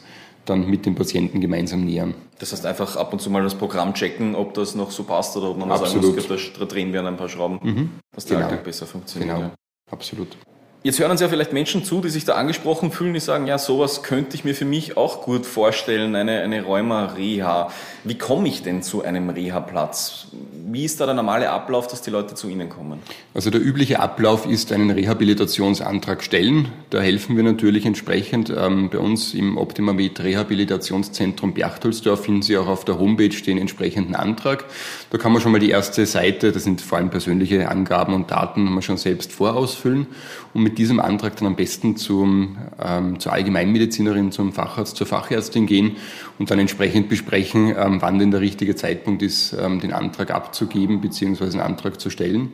dann 0.50 0.70
mit 0.70 0.86
dem 0.86 0.96
Patienten 0.96 1.42
gemeinsam 1.42 1.86
nähern. 1.86 2.14
Das 2.40 2.52
heißt 2.52 2.66
einfach 2.66 2.96
ab 2.96 3.14
und 3.14 3.20
zu 3.20 3.30
mal 3.30 3.44
das 3.44 3.56
Programm 3.56 3.94
checken, 3.94 4.36
ob 4.36 4.54
das 4.54 4.76
noch 4.76 4.92
so 4.92 5.04
passt 5.04 5.36
oder 5.38 5.52
ob 5.52 5.58
man 5.58 5.72
Absolut. 5.72 6.16
sagen 6.16 6.30
muss, 6.30 6.52
da 6.58 6.66
drehen 6.66 6.94
wir 6.94 7.02
an 7.02 7.08
ein 7.08 7.18
paar 7.18 7.30
Schrauben, 7.30 7.60
mhm. 7.62 7.90
dass 8.14 8.26
der 8.26 8.38
genau. 8.38 8.50
Alltag 8.50 8.64
besser 8.64 8.86
funktioniert. 8.86 9.36
Genau. 9.36 9.52
Absolut. 9.92 10.38
Jetzt 10.82 10.98
hören 10.98 11.12
uns 11.12 11.20
ja 11.20 11.28
vielleicht 11.28 11.52
Menschen 11.52 11.84
zu, 11.84 12.00
die 12.00 12.08
sich 12.08 12.24
da 12.24 12.36
angesprochen 12.36 12.90
fühlen, 12.90 13.14
die 13.14 13.20
sagen, 13.20 13.48
ja, 13.48 13.58
sowas 13.58 14.02
könnte 14.02 14.36
ich 14.36 14.46
mir 14.46 14.56
für 14.56 14.64
mich 14.64 14.96
auch 14.96 15.22
gut 15.24 15.46
vorstellen, 15.46 16.16
eine, 16.16 16.40
eine 16.40 16.64
Rheuma-Reha. 16.64 17.70
Wie 18.06 18.18
komme 18.18 18.48
ich 18.48 18.64
denn 18.64 18.82
zu 18.82 19.04
einem 19.04 19.30
Reha-Platz? 19.30 20.28
Wie 20.72 20.86
ist 20.86 21.02
da 21.02 21.06
der 21.06 21.16
normale 21.16 21.50
Ablauf, 21.50 21.88
dass 21.88 22.02
die 22.02 22.12
Leute 22.12 22.34
zu 22.36 22.48
Ihnen 22.48 22.70
kommen? 22.70 23.00
Also 23.34 23.50
der 23.50 23.60
übliche 23.62 24.00
Ablauf 24.00 24.46
ist 24.46 24.72
einen 24.72 24.90
Rehabilitationsantrag 24.90 26.24
stellen. 26.24 26.70
Da 26.92 27.02
helfen 27.02 27.36
wir 27.36 27.44
natürlich 27.44 27.86
entsprechend. 27.86 28.50
Ähm, 28.56 28.90
bei 28.90 29.00
uns 29.00 29.34
im 29.34 29.58
Optimamed 29.58 30.22
Rehabilitationszentrum 30.22 31.56
Berchtoldsdorf 31.56 32.24
finden 32.24 32.42
Sie 32.42 32.58
auch 32.58 32.68
auf 32.68 32.86
der 32.86 33.00
Homepage 33.00 33.28
den 33.30 33.58
entsprechenden 33.58 34.16
Antrag. 34.16 34.64
Da 35.10 35.18
kann 35.18 35.34
man 35.34 35.42
schon 35.42 35.52
mal 35.52 35.60
die 35.60 35.72
erste 35.72 36.06
Seite, 36.06 36.54
das 36.54 36.64
sind 36.64 36.80
vor 36.80 37.00
allem 37.00 37.10
persönliche 37.10 37.68
Angaben 37.68 38.14
und 38.14 38.32
Daten, 38.32 38.64
man 38.64 38.82
schon 38.82 38.98
selbst 38.98 39.34
vorausfüllen 39.34 40.08
und 40.54 40.69
mit 40.70 40.78
diesem 40.78 41.00
Antrag 41.00 41.36
dann 41.38 41.48
am 41.48 41.56
besten 41.56 41.98
zum, 41.98 42.58
ähm, 42.80 43.20
zur 43.20 43.34
Allgemeinmedizinerin, 43.34 44.32
zum 44.32 44.54
Facharzt, 44.54 44.98
zur 44.98 45.08
Fachärztin 45.08 45.66
gehen 45.66 45.96
und 46.38 46.52
dann 46.52 46.60
entsprechend 46.60 47.10
besprechen, 47.10 47.74
ähm, 47.76 48.04
wann 48.04 48.20
denn 48.20 48.30
der 48.30 48.42
richtige 48.42 48.76
Zeitpunkt 48.76 49.24
ist, 49.24 49.56
ähm, 49.60 49.80
den 49.80 49.94
Antrag 49.94 50.30
abzugeben 50.30 51.02
bzw. 51.02 51.46
einen 51.46 51.62
Antrag 51.62 52.00
zu 52.00 52.12
stellen. 52.12 52.52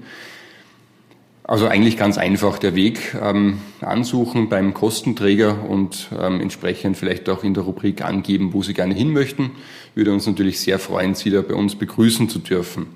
Also 1.44 1.68
eigentlich 1.68 1.98
ganz 1.98 2.18
einfach 2.18 2.58
der 2.58 2.74
Weg 2.74 3.16
ähm, 3.22 3.60
ansuchen 3.82 4.48
beim 4.48 4.74
Kostenträger 4.74 5.70
und 5.70 6.08
ähm, 6.18 6.40
entsprechend 6.40 6.96
vielleicht 6.96 7.28
auch 7.28 7.44
in 7.44 7.54
der 7.54 7.64
Rubrik 7.64 8.02
angeben, 8.02 8.54
wo 8.54 8.64
Sie 8.64 8.74
gerne 8.74 8.94
hin 8.94 9.12
möchten. 9.12 9.52
Würde 9.94 10.14
uns 10.14 10.26
natürlich 10.26 10.62
sehr 10.62 10.80
freuen, 10.80 11.16
Sie 11.16 11.32
da 11.32 11.42
bei 11.42 11.54
uns 11.54 11.76
begrüßen 11.76 12.30
zu 12.30 12.40
dürfen. 12.40 12.88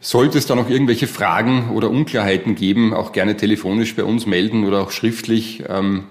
Sollte 0.00 0.38
es 0.38 0.46
da 0.46 0.54
noch 0.54 0.68
irgendwelche 0.68 1.06
Fragen 1.06 1.70
oder 1.70 1.90
Unklarheiten 1.90 2.54
geben, 2.54 2.94
auch 2.94 3.12
gerne 3.12 3.36
telefonisch 3.36 3.96
bei 3.96 4.04
uns 4.04 4.26
melden 4.26 4.64
oder 4.64 4.82
auch 4.82 4.90
schriftlich 4.90 5.64
ähm, 5.68 6.04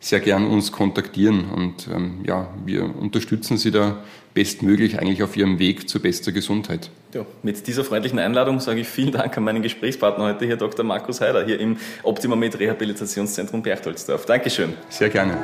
sehr 0.00 0.20
gern 0.20 0.46
uns 0.46 0.72
kontaktieren. 0.72 1.50
Und 1.50 1.88
ähm, 1.92 2.20
ja, 2.26 2.48
wir 2.66 2.84
unterstützen 2.96 3.56
Sie 3.56 3.70
da 3.70 4.02
bestmöglich 4.34 4.98
eigentlich 4.98 5.22
auf 5.22 5.36
Ihrem 5.36 5.58
Weg 5.58 5.88
zu 5.88 6.00
bester 6.00 6.32
Gesundheit. 6.32 6.90
Ja, 7.14 7.24
mit 7.42 7.66
dieser 7.66 7.84
freundlichen 7.84 8.18
Einladung 8.18 8.60
sage 8.60 8.80
ich 8.80 8.88
vielen 8.88 9.12
Dank 9.12 9.36
an 9.36 9.44
meinen 9.44 9.62
Gesprächspartner 9.62 10.24
heute, 10.24 10.44
hier 10.44 10.56
Dr. 10.56 10.84
Markus 10.84 11.20
Heider, 11.20 11.44
hier 11.44 11.60
im 11.60 11.76
Optimamed 12.02 12.58
Rehabilitationszentrum 12.58 13.62
Berchtoldsdorf. 13.62 14.26
Dankeschön. 14.26 14.74
Sehr 14.88 15.08
gerne. 15.08 15.38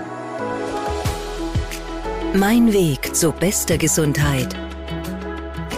Mein 2.34 2.72
Weg 2.72 3.14
zu 3.14 3.32
bester 3.32 3.78
Gesundheit 3.78 4.54